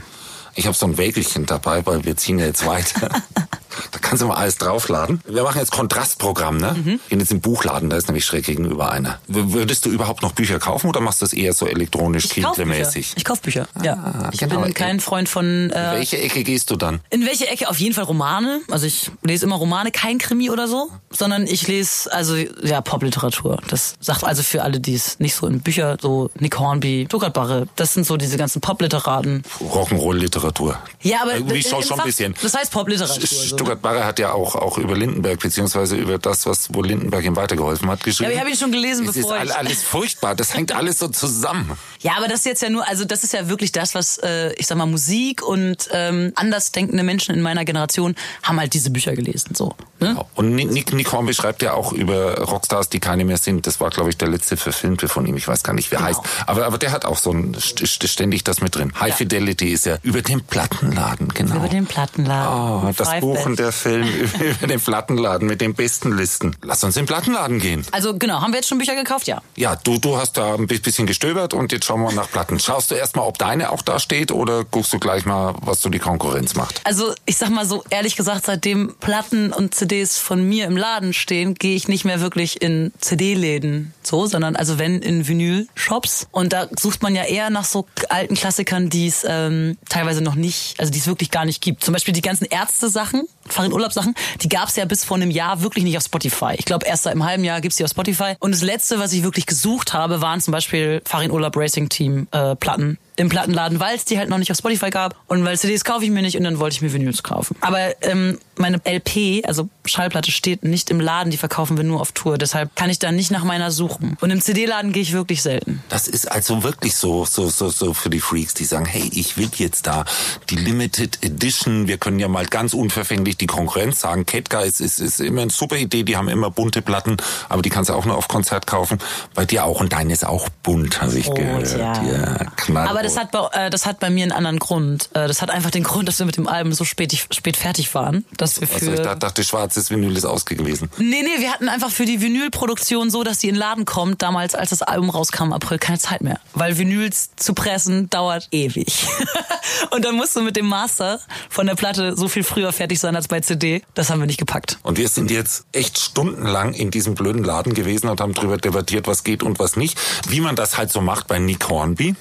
Ich 0.54 0.66
habe 0.66 0.76
so 0.76 0.86
ein 0.86 0.98
Wägelchen 0.98 1.46
dabei, 1.46 1.84
weil 1.86 2.04
wir 2.04 2.16
ziehen 2.16 2.38
ja 2.38 2.46
jetzt 2.46 2.66
weiter. 2.66 3.10
da 3.90 3.98
kannst 4.00 4.22
du 4.22 4.26
mal 4.26 4.36
alles 4.36 4.56
draufladen. 4.58 5.20
Wir 5.26 5.42
machen 5.42 5.58
jetzt 5.58 5.70
Kontrastprogramm, 5.72 6.56
ne? 6.58 6.74
Mhm. 6.74 7.00
Gehen 7.08 7.20
jetzt 7.20 7.32
im 7.32 7.40
Buchladen, 7.40 7.90
da 7.90 7.96
ist 7.96 8.08
nämlich 8.08 8.24
schräg 8.24 8.44
gegenüber 8.44 8.90
einer. 8.90 9.18
Würdest 9.26 9.84
du 9.86 9.90
überhaupt 9.90 10.22
noch 10.22 10.32
Bücher 10.32 10.58
kaufen 10.58 10.88
oder 10.88 11.00
machst 11.00 11.20
du 11.20 11.24
das 11.24 11.32
eher 11.32 11.52
so 11.52 11.66
elektronisch, 11.66 12.24
Ich 12.24 12.42
kauf 12.42 12.56
Bücher. 12.56 12.64
Kindle-mäßig? 12.70 13.12
Ich 13.16 13.24
kauf 13.24 13.40
Bücher. 13.40 13.66
ja. 13.82 14.30
Ich 14.32 14.40
genau. 14.40 14.60
bin 14.62 14.74
kein 14.74 15.00
Freund 15.00 15.28
von. 15.28 15.44
In 15.44 15.70
Äh, 15.70 15.92
welche 15.94 16.18
Ecke 16.18 16.44
gehst 16.44 16.70
du 16.70 16.76
dann? 16.76 17.00
in 17.10 17.24
welche 17.26 17.46
Ecke? 17.48 17.68
Auf 17.68 17.78
jeden 17.78 17.94
Fall 17.94 18.04
Romane. 18.04 18.60
Also 18.70 18.86
ich 18.86 19.10
lese 19.22 19.44
immer 19.46 19.56
Romane, 19.56 19.90
kein 19.90 20.18
Krimi 20.18 20.50
oder 20.50 20.68
so, 20.68 20.90
sondern 21.10 21.46
ich 21.46 21.66
lese 21.68 22.12
also 22.12 22.36
ja 22.36 22.80
Popliteratur. 22.80 23.58
Das 23.68 23.94
sagt 24.00 24.24
also 24.24 24.42
für 24.42 24.62
alle, 24.62 24.80
die 24.80 24.94
es 24.94 25.18
nicht 25.20 25.34
so 25.34 25.46
in 25.46 25.60
Bücher, 25.60 25.96
so 26.00 26.30
Nick 26.38 26.58
Hornby, 26.58 27.04
Stuttgart 27.08 27.32
Barre, 27.32 27.68
das 27.76 27.94
sind 27.94 28.06
so 28.06 28.16
diese 28.16 28.36
ganzen 28.36 28.60
Popliteraten. 28.60 29.42
Rock'n'Roll-Literatur. 29.60 30.78
Ja, 31.02 31.22
aber 31.22 31.34
Irgendwie 31.34 31.62
schon, 31.62 31.82
ein 31.82 32.04
bisschen. 32.04 32.34
Das 32.42 32.54
heißt 32.54 32.70
Popliteratur. 32.72 33.22
Stuttgart 33.62 33.82
Barre 33.82 34.04
hat 34.04 34.18
ja 34.18 34.32
auch, 34.32 34.54
auch 34.56 34.78
über 34.78 34.96
Lindenberg, 34.96 35.40
beziehungsweise 35.40 35.96
über 35.96 36.18
das, 36.18 36.46
was, 36.46 36.68
wo 36.72 36.82
Lindenberg 36.82 37.24
ihm 37.24 37.36
weitergeholfen 37.36 37.88
hat, 37.90 38.02
geschrieben. 38.02 38.32
Ja, 38.32 38.40
aber 38.40 38.48
ich 38.48 38.54
hab 38.54 38.58
ihn 38.58 38.60
schon 38.60 38.72
gelesen, 38.72 39.04
es 39.08 39.16
ist 39.16 39.22
bevor 39.22 39.34
all- 39.38 39.46
ich- 39.46 39.54
alles 39.56 39.82
furchtbar. 39.82 40.34
Das 40.34 40.54
hängt 40.54 40.72
alles 40.72 40.98
so 40.98 41.08
zusammen. 41.08 41.72
Ja, 42.00 42.12
aber 42.16 42.26
das 42.28 42.40
ist 42.40 42.46
jetzt 42.46 42.62
ja 42.62 42.70
nur, 42.70 42.86
also 42.88 43.04
das 43.04 43.22
ist 43.24 43.32
ja 43.32 43.48
wirklich 43.48 43.70
das, 43.72 43.94
was 43.94 44.18
äh, 44.18 44.52
ich 44.54 44.66
sag 44.66 44.76
mal 44.78 44.86
Musik 44.86 45.42
und 45.42 45.88
ähm, 45.92 46.32
andersdenkende 46.34 47.02
Menschen 47.04 47.34
in 47.34 47.42
meiner 47.42 47.64
Generation 47.64 48.14
haben 48.42 48.58
halt 48.58 48.74
diese 48.74 48.90
Bücher 48.90 49.14
gelesen, 49.14 49.54
so. 49.54 49.74
Ne? 50.00 50.16
Und 50.34 50.54
Nick, 50.56 50.92
Nick 50.92 51.12
Hornby 51.12 51.32
schreibt 51.34 51.62
ja 51.62 51.74
auch 51.74 51.92
über 51.92 52.38
Rockstars, 52.40 52.88
die 52.88 52.98
keine 52.98 53.24
mehr 53.24 53.36
sind. 53.38 53.66
Das 53.68 53.78
war, 53.80 53.90
glaube 53.90 54.10
ich, 54.10 54.16
der 54.16 54.26
letzte 54.28 54.56
Verfilmte 54.56 55.06
von 55.08 55.26
ihm. 55.26 55.36
Ich 55.36 55.46
weiß 55.46 55.62
gar 55.62 55.72
nicht, 55.74 55.92
wer 55.92 55.98
Genau. 55.98 56.08
heißt. 56.10 56.20
Aber, 56.46 56.66
aber 56.66 56.78
der 56.78 56.90
hat 56.90 57.04
auch 57.04 57.18
so 57.18 57.30
ein, 57.30 57.54
st- 57.54 57.84
st- 57.86 58.08
ständig 58.08 58.42
das 58.42 58.60
mit 58.60 58.74
drin. 58.74 58.92
High 58.98 59.10
Ja. 59.10 59.14
Fidelity 59.16 59.68
ist 59.68 59.86
ja 59.86 59.98
über 60.02 60.22
den 60.22 60.40
Plattenladen, 60.42 61.28
genau. 61.28 61.56
Über 61.56 61.68
den 61.68 61.86
Plattenladen. 61.86 62.88
Oh, 62.88 62.92
das 62.96 63.20
Buch 63.20 63.46
Best. 63.56 63.62
der 63.62 63.72
Film 63.72 64.08
über 64.40 64.66
den 64.66 64.80
Plattenladen 64.80 65.48
mit 65.48 65.60
den 65.60 65.74
besten 65.74 66.16
Listen. 66.16 66.56
Lass 66.62 66.82
uns 66.84 66.96
in 66.96 67.02
den 67.02 67.06
Plattenladen 67.06 67.58
gehen. 67.58 67.86
Also 67.92 68.16
genau, 68.16 68.40
haben 68.40 68.52
wir 68.52 68.58
jetzt 68.58 68.68
schon 68.68 68.78
Bücher 68.78 68.94
gekauft? 68.94 69.26
Ja. 69.26 69.42
Ja, 69.56 69.76
du, 69.76 69.98
du 69.98 70.16
hast 70.16 70.36
da 70.36 70.54
ein 70.54 70.66
bisschen 70.66 71.06
gestöbert 71.06 71.54
und 71.54 71.72
jetzt 71.72 71.84
schauen 71.84 72.02
wir 72.02 72.12
nach 72.12 72.30
Platten. 72.30 72.58
Schaust 72.58 72.90
du 72.90 72.94
erstmal, 72.94 73.26
ob 73.26 73.38
deine 73.38 73.70
auch 73.70 73.82
da 73.82 73.98
steht 73.98 74.32
oder 74.32 74.64
guckst 74.64 74.92
du 74.92 74.98
gleich 74.98 75.24
mal, 75.24 75.54
was 75.60 75.80
so 75.80 75.88
die 75.88 75.98
Konkurrenz 75.98 76.54
macht? 76.54 76.80
Also 76.84 77.12
ich 77.26 77.36
sag 77.36 77.50
mal 77.50 77.66
so, 77.66 77.84
ehrlich 77.90 78.16
gesagt, 78.16 78.46
seitdem 78.46 78.94
Platten 79.00 79.52
und 79.52 79.74
CDs 79.74 80.18
von 80.18 80.46
mir 80.48 80.66
im 80.66 80.76
Laden 80.76 81.12
stehen, 81.12 81.54
gehe 81.54 81.76
ich 81.76 81.88
nicht 81.88 82.04
mehr 82.04 82.20
wirklich 82.20 82.62
in 82.62 82.92
CD-Läden 83.00 83.92
so, 84.02 84.26
sondern 84.26 84.56
also 84.56 84.78
wenn 84.78 85.00
in 85.00 85.26
Vinyl-Shops. 85.26 86.26
Und 86.30 86.52
da 86.52 86.68
sucht 86.78 87.02
man 87.02 87.14
ja 87.14 87.24
eher 87.24 87.50
nach 87.50 87.64
so 87.64 87.86
alten 88.08 88.34
Klassikern, 88.34 88.90
die 88.90 89.06
es 89.06 89.24
ähm, 89.28 89.78
teilweise 89.88 90.22
noch 90.22 90.34
nicht, 90.34 90.78
also 90.78 90.92
die 90.92 90.98
es 90.98 91.06
wirklich 91.06 91.30
gar 91.30 91.44
nicht 91.44 91.62
gibt. 91.62 91.84
Zum 91.84 91.92
Beispiel 91.92 92.14
die 92.14 92.22
ganzen 92.22 92.44
Ärzte-Sachen, 92.44 93.26
Farin 93.48 93.72
Urlaub-Sachen, 93.72 94.14
die 94.40 94.48
gab 94.48 94.68
es 94.68 94.76
ja 94.76 94.84
bis 94.84 95.04
vor 95.04 95.16
einem 95.16 95.30
Jahr 95.30 95.62
wirklich 95.62 95.84
nicht 95.84 95.96
auf 95.96 96.04
Spotify. 96.04 96.54
Ich 96.56 96.64
glaube, 96.64 96.86
erst 96.86 97.04
seit 97.04 97.12
einem 97.12 97.24
halben 97.24 97.44
Jahr 97.44 97.60
gibt's 97.60 97.76
die 97.76 97.84
auf 97.84 97.90
Spotify. 97.90 98.34
Und 98.38 98.52
das 98.52 98.62
letzte, 98.62 98.98
was 98.98 99.12
ich 99.12 99.22
wirklich 99.22 99.46
gesucht 99.46 99.92
habe, 99.92 100.20
waren 100.20 100.40
zum 100.40 100.52
Beispiel 100.52 101.02
Farin 101.04 101.30
Urlaub 101.30 101.56
Racing 101.56 101.88
Team 101.88 102.28
äh, 102.30 102.54
Platten 102.56 102.98
im 103.16 103.28
Plattenladen, 103.28 103.80
weil 103.80 103.96
es 103.96 104.04
die 104.04 104.18
halt 104.18 104.28
noch 104.28 104.38
nicht 104.38 104.50
auf 104.50 104.56
Spotify 104.56 104.90
gab 104.90 105.16
und 105.26 105.44
weil 105.44 105.58
CDs 105.58 105.84
kaufe 105.84 106.04
ich 106.04 106.10
mir 106.10 106.22
nicht 106.22 106.36
und 106.36 106.44
dann 106.44 106.58
wollte 106.58 106.74
ich 106.74 106.82
mir 106.82 106.92
Vinyls 106.92 107.22
kaufen. 107.22 107.56
Aber 107.60 107.94
ähm, 108.02 108.38
meine 108.56 108.80
LP, 108.84 109.46
also 109.46 109.68
Schallplatte, 109.84 110.30
steht 110.30 110.64
nicht 110.64 110.90
im 110.90 111.00
Laden, 111.00 111.30
die 111.30 111.36
verkaufen 111.36 111.76
wir 111.76 111.84
nur 111.84 112.00
auf 112.00 112.12
Tour. 112.12 112.38
Deshalb 112.38 112.74
kann 112.76 112.90
ich 112.90 112.98
da 112.98 113.12
nicht 113.12 113.30
nach 113.30 113.44
meiner 113.44 113.70
suchen. 113.70 114.16
Und 114.20 114.30
im 114.30 114.40
CD-Laden 114.40 114.92
gehe 114.92 115.02
ich 115.02 115.12
wirklich 115.12 115.42
selten. 115.42 115.82
Das 115.88 116.08
ist 116.08 116.30
also 116.30 116.62
wirklich 116.62 116.94
so, 116.96 117.24
so, 117.24 117.48
so, 117.48 117.68
so 117.68 117.92
für 117.94 118.10
die 118.10 118.20
Freaks, 118.20 118.54
die 118.54 118.64
sagen, 118.64 118.86
hey, 118.86 119.10
ich 119.12 119.36
will 119.36 119.50
jetzt 119.56 119.86
da 119.86 120.04
die 120.50 120.56
Limited 120.56 121.24
Edition. 121.24 121.88
Wir 121.88 121.98
können 121.98 122.18
ja 122.18 122.28
mal 122.28 122.46
ganz 122.46 122.74
unverfänglich 122.74 123.36
die 123.36 123.46
Konkurrenz 123.46 124.00
sagen. 124.00 124.26
Ketka 124.26 124.60
ist, 124.60 124.80
ist, 124.80 125.00
ist 125.00 125.20
immer 125.20 125.42
eine 125.42 125.50
super 125.50 125.76
Idee. 125.76 126.02
Die 126.02 126.16
haben 126.16 126.28
immer 126.28 126.50
bunte 126.50 126.82
Platten, 126.82 127.16
aber 127.48 127.62
die 127.62 127.70
kannst 127.70 127.90
du 127.90 127.94
auch 127.94 128.04
nur 128.04 128.16
auf 128.16 128.28
Konzert 128.28 128.66
kaufen. 128.66 128.98
Bei 129.34 129.44
dir 129.44 129.64
auch 129.64 129.80
und 129.80 129.92
deine 129.92 130.12
ist 130.12 130.26
auch 130.26 130.48
bunt, 130.62 131.00
habe 131.02 131.18
ich 131.18 131.26
Rot, 131.26 131.36
gehört. 131.36 131.78
ja. 131.78 132.02
ja 132.02 132.36
knallrot. 132.56 132.90
Aber 132.90 133.01
das 133.02 133.16
hat, 133.16 133.30
bei, 133.30 133.46
äh, 133.52 133.70
das 133.70 133.86
hat 133.86 134.00
bei 134.00 134.10
mir 134.10 134.22
einen 134.22 134.32
anderen 134.32 134.58
Grund. 134.58 135.08
Äh, 135.14 135.28
das 135.28 135.42
hat 135.42 135.50
einfach 135.50 135.70
den 135.70 135.82
Grund, 135.82 136.08
dass 136.08 136.18
wir 136.18 136.26
mit 136.26 136.36
dem 136.36 136.48
Album 136.48 136.72
so 136.72 136.84
spät, 136.84 137.12
spät 137.30 137.56
fertig 137.56 137.94
waren, 137.94 138.24
dass 138.36 138.60
wir 138.60 138.68
für... 138.68 138.90
also 138.90 138.92
ich 138.92 139.18
dachte, 139.18 139.44
schwarzes 139.44 139.90
Vinyl 139.90 140.16
ist 140.16 140.24
ausgewiesen. 140.24 140.90
Nee, 140.98 141.22
nee, 141.22 141.40
wir 141.40 141.52
hatten 141.52 141.68
einfach 141.68 141.90
für 141.90 142.04
die 142.04 142.20
Vinylproduktion 142.20 143.10
so, 143.10 143.24
dass 143.24 143.38
die 143.38 143.48
in 143.48 143.54
den 143.54 143.60
Laden 143.60 143.84
kommt, 143.84 144.22
damals, 144.22 144.54
als 144.54 144.70
das 144.70 144.82
Album 144.82 145.10
rauskam 145.10 145.44
im 145.44 145.52
April, 145.52 145.78
keine 145.78 145.98
Zeit 145.98 146.22
mehr. 146.22 146.40
Weil 146.54 146.78
Vinyls 146.78 147.30
zu 147.36 147.54
pressen 147.54 148.10
dauert 148.10 148.48
ewig. 148.50 149.06
Und 149.90 150.04
dann 150.04 150.14
musst 150.14 150.36
du 150.36 150.42
mit 150.42 150.56
dem 150.56 150.66
Master 150.66 151.20
von 151.48 151.66
der 151.66 151.74
Platte 151.74 152.16
so 152.16 152.28
viel 152.28 152.44
früher 152.44 152.72
fertig 152.72 152.98
sein 152.98 153.16
als 153.16 153.28
bei 153.28 153.40
CD. 153.40 153.82
Das 153.94 154.10
haben 154.10 154.20
wir 154.20 154.26
nicht 154.26 154.38
gepackt. 154.38 154.78
Und 154.82 154.98
wir 154.98 155.08
sind 155.08 155.30
jetzt 155.30 155.64
echt 155.72 155.98
stundenlang 155.98 156.72
in 156.74 156.90
diesem 156.90 157.14
blöden 157.14 157.44
Laden 157.44 157.74
gewesen 157.74 158.08
und 158.08 158.20
haben 158.20 158.34
darüber 158.34 158.56
debattiert, 158.56 159.06
was 159.06 159.24
geht 159.24 159.42
und 159.42 159.58
was 159.58 159.76
nicht. 159.76 159.98
Wie 160.28 160.40
man 160.40 160.56
das 160.56 160.78
halt 160.78 160.90
so 160.90 161.00
macht 161.00 161.26
bei 161.26 161.38
Nick 161.38 161.68
Hornby. 161.68 162.14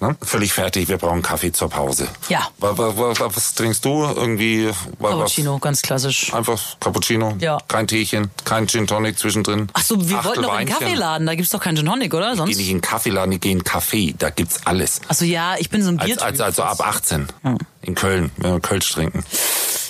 Ne? 0.00 0.15
Völlig 0.22 0.52
fertig, 0.52 0.88
wir 0.88 0.98
brauchen 0.98 1.22
Kaffee 1.22 1.52
zur 1.52 1.68
Pause. 1.68 2.08
Ja. 2.28 2.48
Was, 2.58 2.76
was, 2.78 2.96
was, 3.20 3.36
was 3.36 3.54
trinkst 3.54 3.84
du? 3.84 4.04
Irgendwie 4.04 4.70
Cappuccino, 5.00 5.58
ganz 5.58 5.82
klassisch. 5.82 6.32
Einfach 6.34 6.60
Cappuccino, 6.80 7.36
Ja. 7.40 7.58
kein 7.68 7.86
Teechen, 7.86 8.30
kein 8.44 8.66
Gin 8.68 8.86
Tonic 8.86 9.18
zwischendrin. 9.18 9.68
Ach 9.72 9.82
so, 9.82 9.96
wir 10.08 10.16
Achtel 10.18 10.28
wollten 10.28 10.42
doch 10.42 10.50
in 10.52 10.56
Weinchen. 10.58 10.78
Kaffeeladen. 10.78 11.26
Da 11.26 11.34
gibt's 11.34 11.50
doch 11.50 11.60
keinen 11.60 11.76
Gin 11.76 11.86
Tonic, 11.86 12.14
oder? 12.14 12.30
Geh 12.32 12.36
Sonst? 12.36 12.56
nicht 12.56 12.68
in 12.68 12.76
den 12.76 12.80
Kaffeeladen, 12.80 13.32
ich 13.32 13.40
geh 13.40 13.50
in 13.52 13.64
Kaffee, 13.64 14.14
da 14.18 14.30
gibt's 14.30 14.60
alles. 14.66 15.00
Ach 15.08 15.14
so, 15.14 15.24
ja, 15.24 15.56
ich 15.58 15.70
bin 15.70 15.82
so 15.82 15.90
ein 15.90 15.98
Als, 15.98 16.06
Biertyp. 16.06 16.24
als, 16.24 16.40
also 16.40 16.62
ab 16.62 16.80
18 16.80 17.26
in 17.86 17.94
Köln, 17.94 18.30
wenn 18.36 18.52
wir 18.52 18.60
Kölsch 18.60 18.90
trinken. 18.90 19.24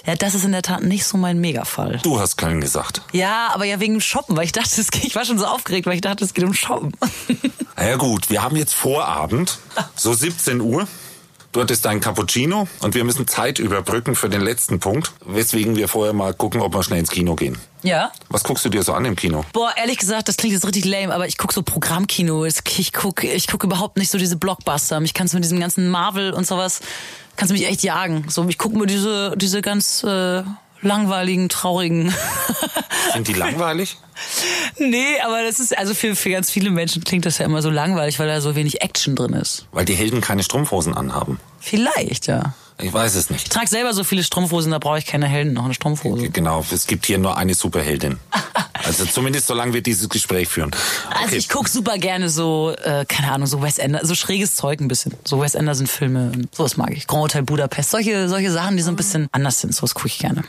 Ja, 0.07 0.15
das 0.15 0.35
ist 0.35 0.45
in 0.45 0.53
der 0.53 0.63
Tat 0.63 0.83
nicht 0.83 1.05
so 1.05 1.17
mein 1.17 1.41
Megafall. 1.41 1.99
Du 2.03 2.21
hast 2.21 2.37
Köln 2.37 2.61
gesagt. 2.61 3.03
Ja, 3.13 3.51
aber 3.53 3.65
ja 3.65 3.81
wegen 3.81 3.95
dem 3.95 4.01
Shoppen, 4.01 4.37
weil 4.37 4.45
ich 4.45 4.53
dachte, 4.53 4.81
es 4.81 4.91
geht, 4.91 5.05
ich 5.05 5.17
war 5.17 5.25
schon 5.25 5.39
so 5.39 5.47
aufgeregt, 5.47 5.87
weil 5.87 5.95
ich 5.95 6.01
dachte, 6.01 6.25
es 6.25 6.33
geht 6.33 6.45
um 6.45 6.55
Shoppen. 6.55 6.93
Na 7.77 7.89
ja 7.89 7.97
gut, 7.97 8.31
wir 8.31 8.43
haben 8.43 8.57
jetzt 8.57 8.75
Vorabend, 8.75 9.59
so 9.97 10.15
17 10.15 10.61
Uhr. 10.61 10.87
Du 11.57 11.63
hattest 11.63 11.87
deinen 11.87 12.03
Cappuccino 12.03 12.69
und 12.81 12.95
wir 12.95 13.03
müssen 13.03 13.27
Zeit 13.27 13.59
überbrücken 13.59 14.15
für 14.15 14.29
den 14.29 14.43
letzten 14.43 14.79
Punkt, 14.79 15.13
weswegen 15.25 15.75
wir 15.75 15.89
vorher 15.89 16.13
mal 16.13 16.35
gucken, 16.35 16.61
ob 16.61 16.75
wir 16.75 16.83
schnell 16.83 16.99
ins 16.99 17.09
Kino 17.09 17.35
gehen. 17.35 17.57
Ja. 17.83 18.13
Was 18.29 18.45
guckst 18.45 18.67
du 18.67 18.69
dir 18.69 18.83
so 18.83 18.93
an 18.93 19.07
im 19.07 19.17
Kino? 19.17 19.43
Boah, 19.55 19.73
ehrlich 19.75 19.97
gesagt, 19.97 20.29
das 20.29 20.37
klingt 20.37 20.53
jetzt 20.53 20.67
richtig 20.67 20.85
lame, 20.85 21.15
aber 21.15 21.27
ich 21.27 21.39
guck 21.39 21.55
so 21.55 21.63
Programmkino. 21.63 22.45
Ich 22.45 22.93
guck, 22.93 23.25
ich 23.25 23.47
guck 23.47 23.65
überhaupt 23.65 23.97
nicht 23.97 24.11
so 24.11 24.19
diese 24.19 24.37
Blockbuster. 24.37 25.01
Mich 25.01 25.15
kannst 25.15 25.33
du 25.33 25.39
mit 25.39 25.45
diesem 25.45 25.59
ganzen 25.59 25.89
Marvel 25.89 26.35
und 26.35 26.47
sowas, 26.47 26.81
kannst 27.37 27.53
du 27.53 27.55
mich 27.55 27.67
echt 27.67 27.83
jagen. 27.83 28.27
So, 28.29 28.47
ich 28.47 28.59
guck 28.59 28.75
mir 28.75 28.85
diese, 28.85 29.35
diese 29.39 29.63
ganz 29.63 30.05
äh, 30.05 30.43
langweiligen, 30.83 31.49
traurigen. 31.49 32.15
Sind 33.13 33.29
die 33.29 33.33
langweilig? 33.35 33.97
nee, 34.79 35.21
aber 35.25 35.43
das 35.43 35.61
ist, 35.61 35.77
also 35.77 35.95
für, 35.95 36.17
für 36.17 36.31
ganz 36.31 36.51
viele 36.51 36.71
Menschen 36.71 37.05
klingt 37.05 37.27
das 37.27 37.39
ja 37.39 37.45
immer 37.45 37.63
so 37.63 37.71
langweilig, 37.71 38.19
weil 38.19 38.29
da 38.29 38.41
so 38.41 38.55
wenig 38.55 38.83
Action 38.83 39.15
drin 39.17 39.33
ist. 39.33 39.67
Weil 39.73 39.85
die 39.85 39.95
Helden 39.95 40.21
keine 40.21 40.43
Strumpfhosen 40.43 40.95
anhaben. 40.95 41.39
Vielleicht, 41.61 42.27
ja. 42.27 42.55
Ich 42.79 42.93
weiß 42.93 43.15
es 43.15 43.25
Ich 43.27 43.31
nicht. 43.31 43.51
trage 43.53 43.69
selber 43.69 43.95
so 43.95 44.05
viele 44.05 44.23
Strumpfhosen, 44.23 44.71
da 44.71 44.79
brauche 44.79 44.99
ich 44.99 45.07
keine 45.07 45.27
Helden, 45.27 45.55
noch 45.55 45.65
eine 45.65 45.73
Strumpfhose. 45.73 46.29
Genau, 46.29 46.63
es 46.71 46.87
gibt 46.87 47.07
hier 47.07 47.17
nur 47.19 47.37
eine 47.37 47.55
Superheldin. 47.55 48.19
Also 48.85 49.05
zumindest 49.05 49.49
solange 49.49 49.73
wir 49.73 49.81
dieses 49.83 50.09
Gespräch 50.09 50.47
führen. 50.49 50.71
Also 51.11 51.25
Okay. 51.29 51.37
ich 51.39 51.49
guck 51.49 51.67
super 51.67 51.99
gerne 51.99 52.29
so, 52.29 52.73
äh, 52.85 53.05
keine 53.07 53.33
Ahnung, 53.33 53.49
so 53.49 53.61
Wes 53.61 53.81
Anderson, 53.81 54.07
so 54.07 54.15
schräges 54.15 54.55
Zeug 54.55 54.81
ein 54.81 54.87
bisschen. 54.87 55.13
So 55.25 55.41
Wes 55.41 55.57
Anderson 55.57 55.89
Filme, 55.89 56.31
sowas 56.53 56.77
mag 56.77 56.93
ich. 56.93 57.09
Grand 57.09 57.23
Hotel 57.25 57.43
Budapest, 57.43 57.91
solche, 57.91 58.29
solche 58.29 58.53
Sachen, 58.53 58.77
die 58.77 58.85
so 58.85 58.91
ein 58.91 58.97
bisschen 58.97 59.29
anders 59.33 59.61
sind, 59.61 59.75
sowas 59.75 59.95
gucke 59.95 60.07
ich 60.09 60.19
gerne. 60.19 60.45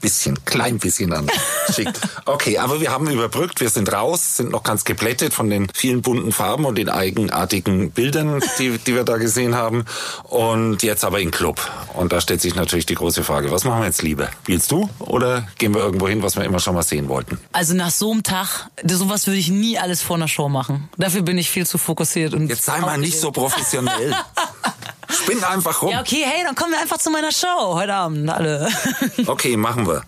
Bisschen, 0.00 0.44
klein 0.44 0.78
bisschen 0.78 1.12
an. 1.12 1.28
Schick. 1.74 1.88
Okay, 2.24 2.58
aber 2.58 2.80
wir 2.80 2.90
haben 2.90 3.08
überbrückt, 3.10 3.60
wir 3.60 3.70
sind 3.70 3.92
raus, 3.92 4.36
sind 4.36 4.50
noch 4.50 4.62
ganz 4.62 4.84
geplättet 4.84 5.32
von 5.32 5.50
den 5.50 5.68
vielen 5.74 6.02
bunten 6.02 6.32
Farben 6.32 6.64
und 6.64 6.76
den 6.76 6.88
eigenartigen 6.88 7.90
Bildern, 7.90 8.42
die, 8.58 8.78
die 8.78 8.94
wir 8.94 9.04
da 9.04 9.16
gesehen 9.16 9.54
haben. 9.54 9.84
Und 10.24 10.82
jetzt 10.82 11.04
aber 11.04 11.20
in 11.20 11.30
Club. 11.30 11.60
Und 11.94 12.12
da 12.12 12.20
stellt 12.20 12.40
sich 12.40 12.54
natürlich 12.54 12.86
die 12.86 12.94
große 12.94 13.24
Frage, 13.24 13.50
was 13.50 13.64
machen 13.64 13.80
wir 13.80 13.86
jetzt 13.86 14.02
lieber? 14.02 14.28
Spielst 14.42 14.70
du 14.70 14.88
oder 14.98 15.46
gehen 15.58 15.74
wir 15.74 15.80
irgendwo 15.80 16.08
hin, 16.08 16.22
was 16.22 16.36
wir 16.36 16.44
immer 16.44 16.58
schon 16.58 16.74
mal 16.74 16.82
sehen 16.82 17.08
wollten? 17.08 17.38
Also 17.52 17.74
nach 17.74 17.90
so 17.90 18.10
einem 18.10 18.22
Tag, 18.22 18.68
sowas 18.84 19.26
würde 19.26 19.38
ich 19.38 19.48
nie 19.48 19.78
alles 19.78 20.02
vor 20.02 20.16
einer 20.16 20.28
Show 20.28 20.48
machen. 20.48 20.88
Dafür 20.96 21.22
bin 21.22 21.38
ich 21.38 21.50
viel 21.50 21.66
zu 21.66 21.78
fokussiert 21.78 22.34
und 22.34 22.48
Jetzt 22.48 22.64
sei 22.64 22.80
mal 22.80 22.98
nicht 22.98 23.18
so 23.20 23.30
professionell. 23.30 24.14
Spinn 25.12 25.44
einfach 25.44 25.82
rum. 25.82 25.90
Ja, 25.90 26.00
okay, 26.00 26.24
hey, 26.24 26.44
dann 26.44 26.54
kommen 26.54 26.72
wir 26.72 26.80
einfach 26.80 26.98
zu 26.98 27.10
meiner 27.10 27.32
Show 27.32 27.74
heute 27.74 27.94
Abend, 27.94 28.30
alle. 28.30 28.68
Okay, 29.26 29.56
machen 29.56 29.86
wir. 29.86 30.02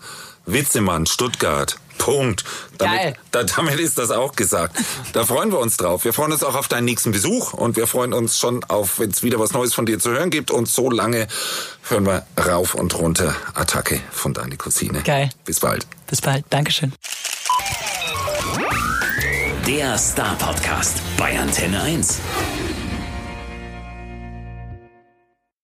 Witzemann, 0.45 1.05
Stuttgart. 1.05 1.77
Punkt. 1.97 2.43
Geil. 2.77 3.15
Damit, 3.31 3.49
da, 3.49 3.55
damit 3.55 3.79
ist 3.79 3.97
das 3.97 4.11
auch 4.11 4.35
gesagt. 4.35 4.75
Da 5.13 5.25
freuen 5.25 5.51
wir 5.51 5.59
uns 5.59 5.77
drauf. 5.77 6.03
Wir 6.03 6.11
freuen 6.11 6.33
uns 6.33 6.43
auch 6.43 6.55
auf 6.55 6.67
deinen 6.67 6.85
nächsten 6.85 7.11
Besuch 7.11 7.53
und 7.53 7.77
wir 7.77 7.87
freuen 7.87 8.11
uns 8.13 8.37
schon 8.37 8.63
auf, 8.65 8.99
wenn 8.99 9.09
es 9.11 9.23
wieder 9.23 9.39
was 9.39 9.53
Neues 9.53 9.73
von 9.73 9.85
dir 9.85 9.99
zu 9.99 10.09
hören 10.11 10.29
gibt. 10.29 10.51
Und 10.51 10.67
so 10.67 10.89
lange 10.89 11.27
hören 11.87 12.05
wir 12.05 12.25
rauf 12.37 12.75
und 12.75 12.97
runter 12.97 13.33
Attacke 13.53 14.01
von 14.11 14.33
deiner 14.33 14.57
Cousine. 14.57 15.01
Geil. 15.03 15.29
Bis 15.45 15.61
bald. 15.61 15.87
Bis 16.07 16.19
bald, 16.19 16.43
Dankeschön. 16.49 16.93
Der 19.65 19.97
Star 19.97 20.35
Podcast 20.35 20.97
bei 21.17 21.39
Antenne 21.39 21.81
1. 21.83 22.19